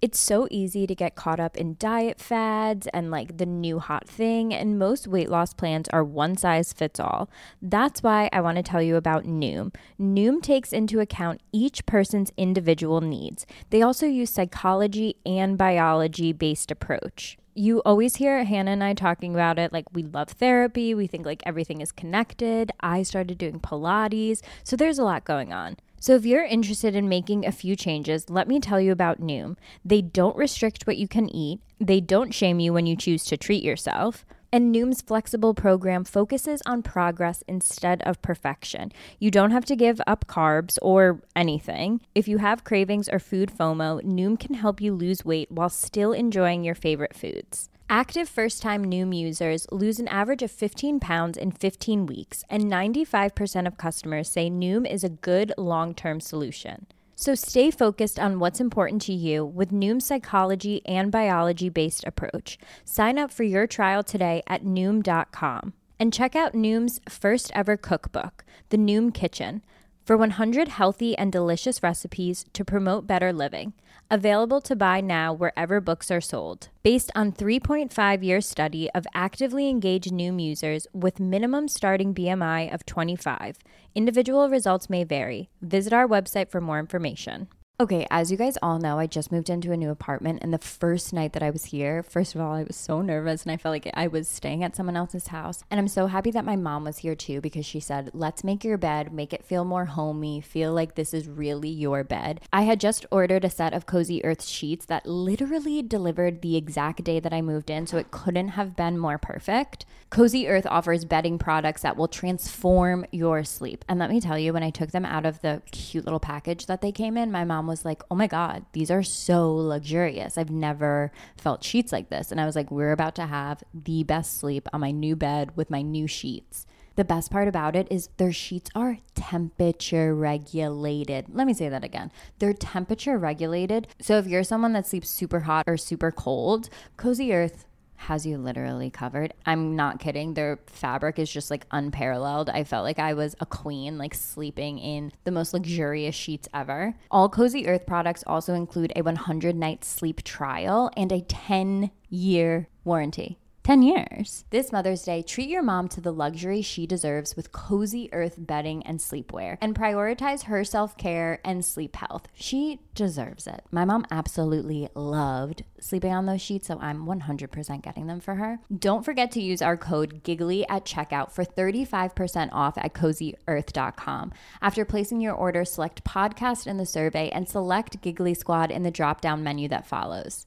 [0.03, 4.07] It's so easy to get caught up in diet fads and like the new hot
[4.07, 7.31] thing, and most weight loss plans are one size fits all.
[7.63, 9.75] That's why I want to tell you about Noom.
[9.99, 13.47] Noom takes into account each person's individual needs.
[13.71, 19.35] They also use psychology and biology based approach you always hear Hannah and I talking
[19.35, 19.73] about it.
[19.73, 20.95] Like, we love therapy.
[20.95, 22.71] We think like everything is connected.
[22.81, 24.43] I started doing Pilates.
[24.63, 25.77] So there's a lot going on.
[25.99, 29.57] So if you're interested in making a few changes, let me tell you about Noom.
[29.85, 33.37] They don't restrict what you can eat, they don't shame you when you choose to
[33.37, 34.25] treat yourself.
[34.53, 38.93] And Noom's flexible program focuses on progress instead of perfection.
[39.19, 42.01] You don't have to give up carbs or anything.
[42.15, 46.13] If you have cravings or food FOMO, Noom can help you lose weight while still
[46.13, 47.69] enjoying your favorite foods.
[47.89, 52.65] Active first time Noom users lose an average of 15 pounds in 15 weeks, and
[52.65, 56.87] 95% of customers say Noom is a good long term solution.
[57.19, 62.59] So stay focused on what's important to you with Noom's psychology and biology based approach.
[62.85, 68.45] Sign up for your trial today at Noom.com and check out Noom's first ever cookbook,
[68.69, 69.65] The Noom Kitchen,
[70.05, 73.73] for 100 healthy and delicious recipes to promote better living.
[74.09, 76.69] Available to buy now wherever books are sold.
[76.85, 82.87] Based on 3.5 year study of actively engaged Noom users with minimum starting BMI of
[82.87, 83.59] 25.
[83.97, 85.51] Individual results may vary.
[85.61, 87.49] Visit our website for more information.
[87.79, 90.57] Okay, as you guys all know, I just moved into a new apartment, and the
[90.57, 93.59] first night that I was here, first of all, I was so nervous and I
[93.59, 95.63] felt like I was staying at someone else's house.
[95.71, 98.65] And I'm so happy that my mom was here too because she said, Let's make
[98.65, 102.41] your bed, make it feel more homey, feel like this is really your bed.
[102.51, 107.05] I had just ordered a set of Cozy Earth sheets that literally delivered the exact
[107.05, 109.85] day that I moved in, so it couldn't have been more perfect.
[110.09, 113.85] Cozy Earth offers bedding products that will transform your sleep.
[113.87, 116.65] And let me tell you, when I took them out of the cute little package
[116.67, 120.39] that they came in, my mom was like, oh my God, these are so luxurious.
[120.39, 122.31] I've never felt sheets like this.
[122.31, 125.57] And I was like, we're about to have the best sleep on my new bed
[125.57, 126.67] with my new sheets.
[126.97, 131.27] The best part about it is their sheets are temperature regulated.
[131.31, 132.11] Let me say that again.
[132.39, 133.89] They're temperature regulated.
[134.01, 137.66] So if you're someone that sleeps super hot or super cold, Cozy Earth
[137.97, 139.35] has you literally covered.
[139.45, 140.35] I'm not kidding.
[140.35, 142.51] Their fabric is just like unparalleled.
[142.51, 146.95] I felt like I was a queen, like sleeping in the most luxurious sheets ever.
[147.11, 152.69] All Cozy Earth products also include a 100 night sleep trial and a 10 year
[152.85, 153.39] warranty.
[153.67, 154.45] 10 years.
[154.51, 158.87] This Mother's Day, treat your mom to the luxury she deserves with Cozy Earth bedding
[158.87, 162.29] and sleepwear and prioritize her self care and sleep health.
[162.33, 163.65] She deserves it.
[163.73, 168.61] My mom absolutely loved sleeping on those sheets, so I'm 100% getting them for her.
[168.79, 174.33] Don't forget to use our code GIGGLY at checkout for 35% off at cozyearth.com.
[174.63, 178.93] After placing your order, select podcast in the survey and select Giggly Squad in the
[178.93, 180.47] drop down menu that follows.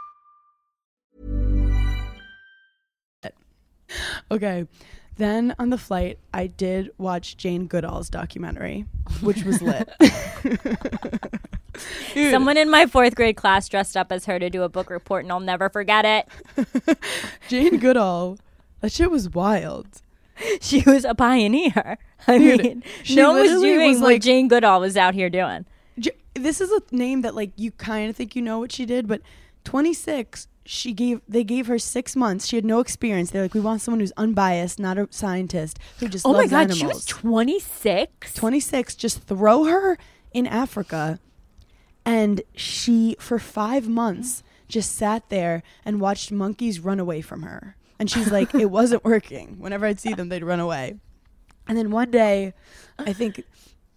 [4.31, 4.67] Okay.
[5.17, 8.85] Then on the flight, I did watch Jane Goodall's documentary,
[9.21, 9.89] which was lit.
[12.13, 14.89] Dude, Someone in my fourth grade class dressed up as her to do a book
[14.89, 16.97] report, and I'll never forget it.
[17.47, 18.37] Jane Goodall,
[18.81, 20.01] that shit was wild.
[20.59, 21.99] She was a pioneer.
[22.27, 25.29] I Dude, mean, she no one was doing was what Jane Goodall was out here
[25.29, 25.65] doing.
[25.99, 28.87] J- this is a name that like you kind of think you know what she
[28.87, 29.21] did, but
[29.65, 32.47] 26, she gave they gave her six months.
[32.47, 33.31] She had no experience.
[33.31, 36.71] They're like, we want someone who's unbiased, not a scientist who just Oh my God,
[36.71, 36.77] animals.
[36.79, 38.33] she was 26.
[38.35, 39.97] 26 just throw her
[40.33, 41.19] in africa
[42.05, 47.75] and she for five months just sat there and watched monkeys run away from her
[47.99, 50.95] and she's like it wasn't working whenever i'd see them they'd run away
[51.67, 52.53] and then one day
[52.97, 53.43] i think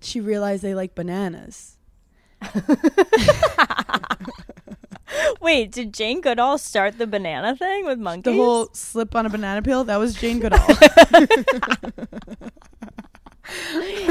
[0.01, 1.77] she realized they like bananas
[5.41, 8.33] Wait, did Jane Goodall start the banana thing with monkeys?
[8.33, 10.67] the whole slip on a banana peel that was jane goodall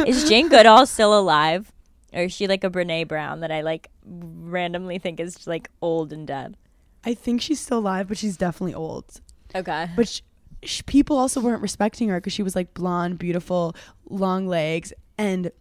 [0.05, 1.71] is Jane Goodall still alive?
[2.13, 6.13] Or is she like a Brene Brown that I like randomly think is like old
[6.13, 6.57] and dead?
[7.05, 9.19] i think she's still alive but she's definitely old
[9.55, 9.89] Okay.
[9.95, 10.21] But sh-
[10.63, 13.75] sh- people also weren't respecting her because she was like blonde, beautiful,
[14.09, 14.91] long legs.
[15.17, 15.51] And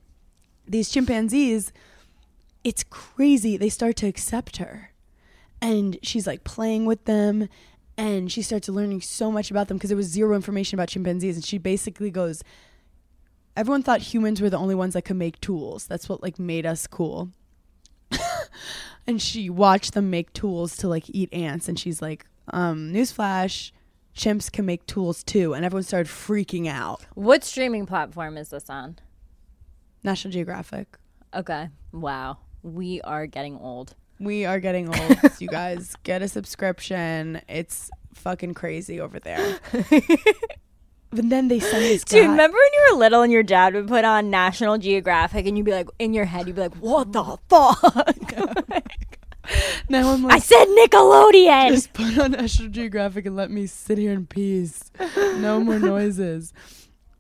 [0.67, 1.73] these chimpanzees,
[2.65, 3.57] it's crazy.
[3.59, 4.92] They start to accept her.
[5.63, 7.49] And she's like playing with them.
[7.97, 11.37] And she starts learning so much about them because there was zero information about chimpanzees.
[11.37, 12.43] And she basically goes,
[13.57, 15.87] Everyone thought humans were the only ones that could make tools.
[15.87, 17.31] That's what like made us cool.
[19.07, 21.69] and she watched them make tools to like eat ants.
[21.69, 23.73] And she's like, um, newsflash,
[24.17, 25.55] chimps can make tools too.
[25.55, 27.05] And everyone started freaking out.
[27.15, 28.99] what streaming platform is this on?
[30.03, 30.99] National Geographic.
[31.35, 31.69] Okay.
[31.93, 32.39] Wow.
[32.63, 33.95] We are getting old.
[34.19, 35.95] We are getting old, you guys.
[36.05, 37.41] Get a subscription.
[37.49, 39.59] It's fucking crazy over there.
[39.73, 42.31] but then they send this Dude, guy.
[42.31, 45.65] remember when you were little and your dad would put on National Geographic and you'd
[45.65, 48.33] be like, in your head, you'd be like, what the fuck?
[49.89, 51.71] now I'm I said Nickelodeon.
[51.71, 54.91] just put on National Geographic and let me sit here in peace.
[55.39, 56.53] No more noises.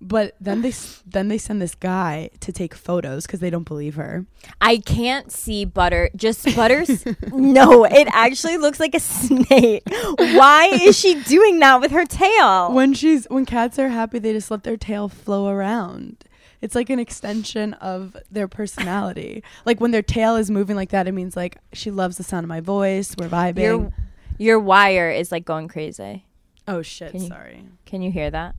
[0.04, 0.72] But then they
[1.06, 4.26] then they send this guy to take photos because they don't believe her.
[4.60, 6.10] I can't see butter.
[6.16, 7.06] Just butters.
[7.32, 9.84] no, it actually looks like a snake.
[10.18, 12.72] Why is she doing that with her tail?
[12.72, 16.24] When she's when cats are happy, they just let their tail flow around.
[16.60, 19.42] It's like an extension of their personality.
[19.64, 22.44] like when their tail is moving like that, it means like she loves the sound
[22.44, 23.14] of my voice.
[23.16, 23.62] We're vibing.
[23.62, 23.92] your
[24.38, 26.24] your wire is like going crazy.
[26.66, 27.12] oh shit!
[27.12, 27.64] Can you- sorry.
[27.86, 28.56] Can you hear that?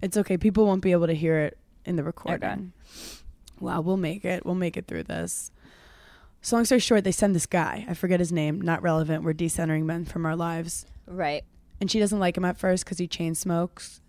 [0.00, 0.36] It's okay.
[0.36, 2.72] People won't be able to hear it in the recording.
[3.60, 4.46] Wow, we'll make it.
[4.46, 5.50] We'll make it through this.
[6.40, 7.84] So long story short, they send this guy.
[7.88, 8.60] I forget his name.
[8.60, 9.24] Not relevant.
[9.24, 10.86] We're decentering men from our lives.
[11.06, 11.44] Right.
[11.80, 14.00] And she doesn't like him at first because he chain smokes.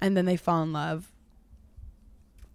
[0.00, 1.12] And then they fall in love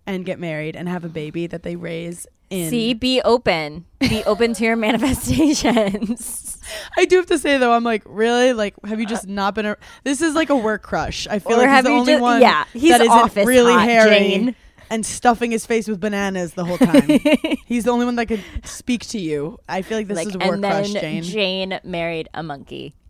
[0.05, 2.69] and get married and have a baby that they raise in.
[2.69, 3.85] See, be open.
[3.99, 6.57] Be open to your manifestations.
[6.97, 8.53] I do have to say though, I'm like, really?
[8.53, 9.65] Like, have you just not been?
[9.65, 11.27] A- this is like a work crush.
[11.27, 12.41] I feel Or like he's the only ju- one.
[12.41, 14.55] yeah, he's that isn't office really hot, hairy Jane.
[14.91, 17.07] and stuffing his face with bananas the whole time.
[17.65, 19.57] he's the only one that could speak to you.
[19.67, 21.23] I feel like this like, is a work crush, Jane.
[21.23, 22.93] Jane married a monkey.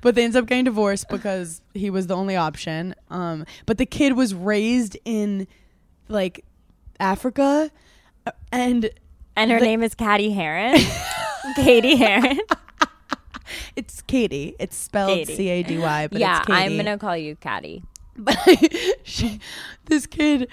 [0.00, 2.94] but they ends up getting divorced because he was the only option.
[3.10, 5.46] Um, but the kid was raised in
[6.08, 6.44] like
[6.98, 7.78] Africa, uh,
[8.52, 8.90] and
[9.36, 10.78] And her The- name is Cady Heron.
[11.56, 12.38] Cady Heron.
[13.76, 14.54] it's Katie.
[14.58, 16.58] It's spelled C A D Y, but yeah, it's Katie.
[16.58, 17.82] I'm gonna call you Katie.
[18.16, 18.36] But
[19.02, 19.40] she,
[19.86, 20.48] this kid,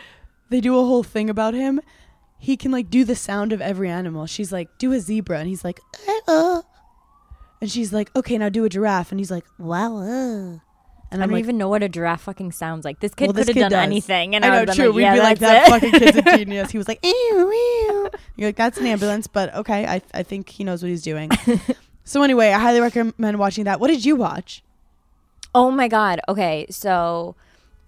[0.49, 1.81] they do a whole thing about him.
[2.39, 4.25] He can like do the sound of every animal.
[4.27, 6.61] She's like, do a zebra, and he's like, uh, uh.
[7.59, 10.57] and she's like, okay, now do a giraffe, and he's like, wow, uh.
[11.11, 12.99] And I I'm don't like, even know what a giraffe fucking sounds like.
[12.99, 13.83] This kid well, could have done does.
[13.83, 14.87] anything, and I I, know, true.
[14.87, 15.69] like, We'd yeah, be like that it.
[15.69, 16.71] fucking kid's a genius.
[16.71, 18.09] He was like, ew, ew.
[18.35, 21.31] You're like, that's an ambulance, but okay, I I think he knows what he's doing.
[22.03, 23.79] so anyway, I highly recommend watching that.
[23.79, 24.63] What did you watch?
[25.55, 26.19] Oh my god.
[26.29, 27.35] Okay, so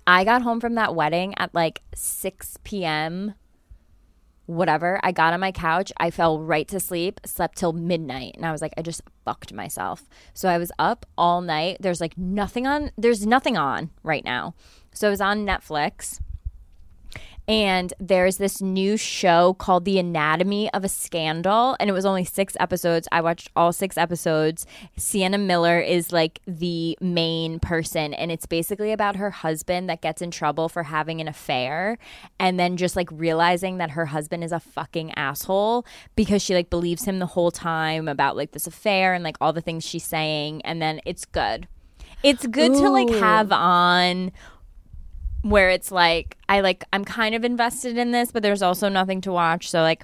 [0.08, 3.36] I got home from that wedding at like 6 p.m.
[4.50, 5.00] Whatever.
[5.04, 5.94] I got on my couch.
[5.98, 9.54] I fell right to sleep, slept till midnight, and I was like, I just fucked
[9.54, 10.10] myself.
[10.34, 11.78] So I was up all night.
[11.82, 14.56] There's like nothing on, there's nothing on right now.
[14.92, 16.20] So I was on Netflix.
[17.50, 22.24] And there's this new show called The Anatomy of a Scandal, and it was only
[22.24, 23.08] six episodes.
[23.12, 24.68] I watched all six episodes.
[24.98, 30.22] Sienna Miller is like the main person, and it's basically about her husband that gets
[30.22, 31.98] in trouble for having an affair,
[32.40, 36.70] and then just like realizing that her husband is a fucking asshole because she like
[36.70, 40.06] believes him the whole time about like this affair and like all the things she's
[40.06, 41.68] saying, and then it's good.
[42.22, 44.34] It's good to like have on
[45.42, 49.22] where it's like I like I'm kind of invested in this, but there's also nothing
[49.22, 49.70] to watch.
[49.70, 50.04] So like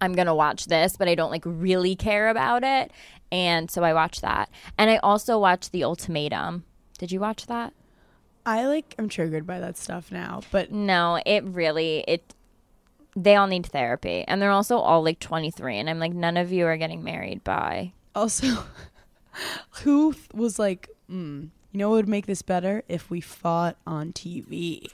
[0.00, 2.92] I'm gonna watch this, but I don't like really care about it.
[3.30, 4.48] And so I watched that.
[4.78, 6.64] And I also watched The Ultimatum.
[6.98, 7.72] Did you watch that?
[8.46, 12.34] I like I'm triggered by that stuff now, but No, it really it
[13.16, 14.24] they all need therapy.
[14.26, 17.44] And they're also all like 23 and I'm like none of you are getting married
[17.44, 18.64] by also,
[19.82, 24.12] who was like, mm, you know, what would make this better if we fought on
[24.12, 24.90] TV.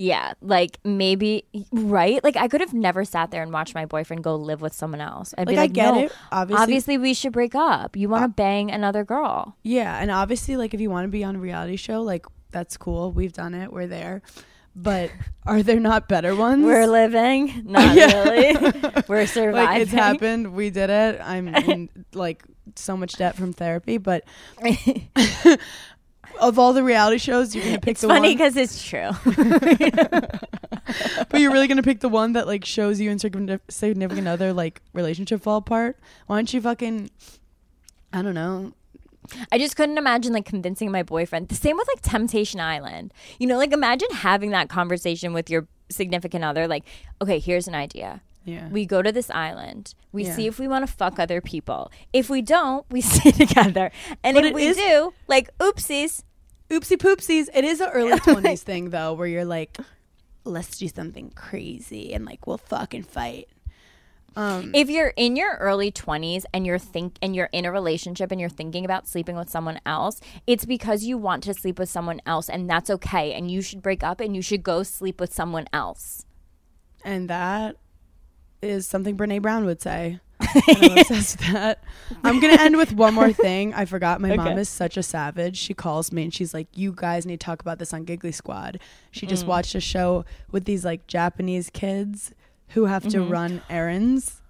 [0.00, 2.22] Yeah, like maybe right.
[2.22, 5.00] Like I could have never sat there and watched my boyfriend go live with someone
[5.00, 5.34] else.
[5.36, 6.62] I'd be Like, I get no, it, obviously.
[6.62, 7.96] obviously we should break up.
[7.96, 9.56] You want to uh, bang another girl?
[9.64, 12.76] Yeah, and obviously, like if you want to be on a reality show, like that's
[12.76, 13.10] cool.
[13.10, 13.72] We've done it.
[13.72, 14.22] We're there.
[14.76, 15.10] But
[15.46, 16.64] are there not better ones?
[16.64, 18.22] We're living, not Yeah.
[18.22, 18.72] really.
[19.08, 19.52] We're surviving.
[19.66, 20.54] like it's happened.
[20.54, 21.20] We did it.
[21.20, 22.44] I'm in like
[22.76, 24.22] so much debt from therapy, but
[26.40, 28.36] of all the reality shows, you're gonna pick It's the funny one.
[28.36, 29.10] because it's true.
[31.30, 34.52] But you're really gonna pick the one that like shows you and significant significant other
[34.54, 35.98] like relationship fall apart.
[36.26, 37.10] Why don't you fucking?
[38.12, 38.72] I don't know.
[39.52, 41.48] I just couldn't imagine like convincing my boyfriend.
[41.48, 43.12] The same with like Temptation Island.
[43.38, 46.66] You know, like imagine having that conversation with your significant other.
[46.66, 46.84] Like,
[47.20, 48.22] okay, here's an idea.
[48.46, 48.68] Yeah.
[48.70, 49.94] We go to this island.
[50.12, 50.34] We Yeah.
[50.36, 51.92] see if we want to fuck other people.
[52.14, 53.90] If we don't, we stay together.
[54.24, 56.22] And But if we is- do, like, oopsies.
[56.70, 57.48] Oopsie poopsies.
[57.54, 59.76] It is an early twenties thing though, where you're like,
[60.44, 63.48] let's do something crazy and like we'll fucking fight.
[64.36, 68.30] Um, If you're in your early 20s and you're think and you're in a relationship
[68.30, 71.88] and you're thinking about sleeping with someone else, it's because you want to sleep with
[71.88, 75.18] someone else and that's okay and you should break up and you should go sleep
[75.20, 76.24] with someone else.
[77.04, 77.76] and that
[78.62, 80.20] is something Brene Brown would say.
[80.40, 81.82] And I'm obsessed with that.
[82.24, 83.74] I'm gonna end with one more thing.
[83.74, 84.20] I forgot.
[84.20, 85.56] My mom is such a savage.
[85.56, 88.32] She calls me and she's like, "You guys need to talk about this on Giggly
[88.32, 88.78] Squad."
[89.10, 89.48] She just Mm.
[89.48, 92.32] watched a show with these like Japanese kids
[92.68, 93.32] who have to Mm-hmm.
[93.32, 94.40] run errands.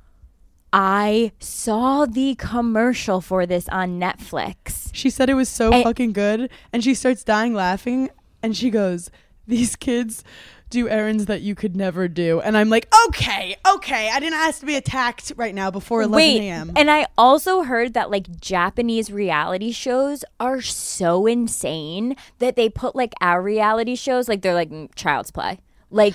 [0.72, 4.90] I saw the commercial for this on Netflix.
[4.92, 8.10] She said it was so And- fucking good, and she starts dying laughing,
[8.42, 9.10] and she goes,
[9.46, 10.22] "These kids."
[10.70, 14.10] Do errands that you could never do, and I'm like, okay, okay.
[14.12, 16.72] I didn't ask to be attacked right now before 11 Wait, a.m.
[16.76, 22.94] and I also heard that like Japanese reality shows are so insane that they put
[22.94, 25.58] like our reality shows like they're like mm, child's play.
[25.90, 26.14] Like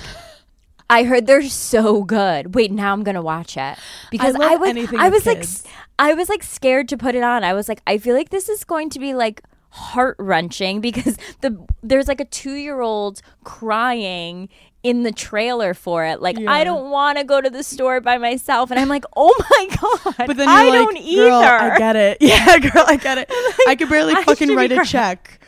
[0.90, 2.54] I heard they're so good.
[2.54, 3.78] Wait, now I'm gonna watch it
[4.12, 5.66] because love I, was I was like kids.
[5.66, 7.44] s- I was like scared to put it on.
[7.44, 9.42] I was like I feel like this is going to be like
[9.74, 14.50] heart wrenching because the there's like a two year old crying
[14.84, 16.22] in the trailer for it.
[16.22, 19.34] Like I don't want to go to the store by myself, and I'm like, oh
[19.50, 21.32] my god, But then I you're don't like, either.
[21.32, 22.18] I get it.
[22.22, 23.28] Yeah, girl, I get it.
[23.68, 25.40] I could barely I fucking write a check.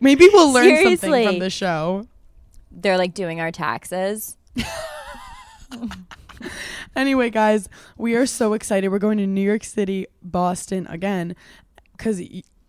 [0.00, 2.06] Maybe we'll learn something from the show.
[2.70, 4.36] They're like doing our taxes.
[6.94, 8.88] Anyway, guys, we are so excited.
[8.88, 11.36] We're going to New York City, Boston again,
[11.92, 12.22] because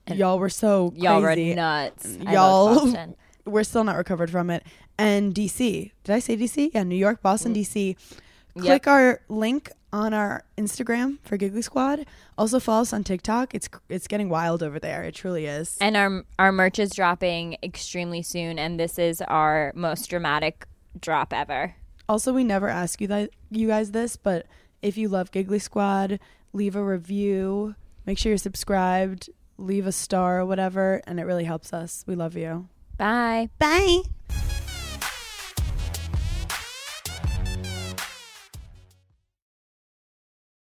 [0.10, 2.18] y- y'all were so Y'all were nuts.
[2.18, 3.16] Y'all-
[3.46, 4.64] We're still not recovered from it.
[4.98, 5.92] And DC.
[6.04, 6.72] Did I say DC?
[6.74, 7.62] Yeah, New York, Boston, mm.
[7.62, 7.96] DC.
[8.60, 12.06] Click our link on our Instagram for Giggly Squad.
[12.38, 13.56] Also follow us on TikTok.
[13.56, 15.04] It's it's getting wild over there.
[15.04, 15.78] It truly is.
[15.80, 20.66] And our our merch is dropping extremely soon, and this is our most dramatic
[21.00, 21.76] drop ever.
[22.10, 24.46] Also, we never ask you that you guys this, but
[24.82, 26.20] if you love Giggly Squad,
[26.54, 27.76] leave a review.
[28.06, 29.30] Make sure you're subscribed.
[29.58, 32.04] Leave a star or whatever, and it really helps us.
[32.08, 32.68] We love you.
[32.98, 33.50] Bye.
[33.60, 34.02] Bye.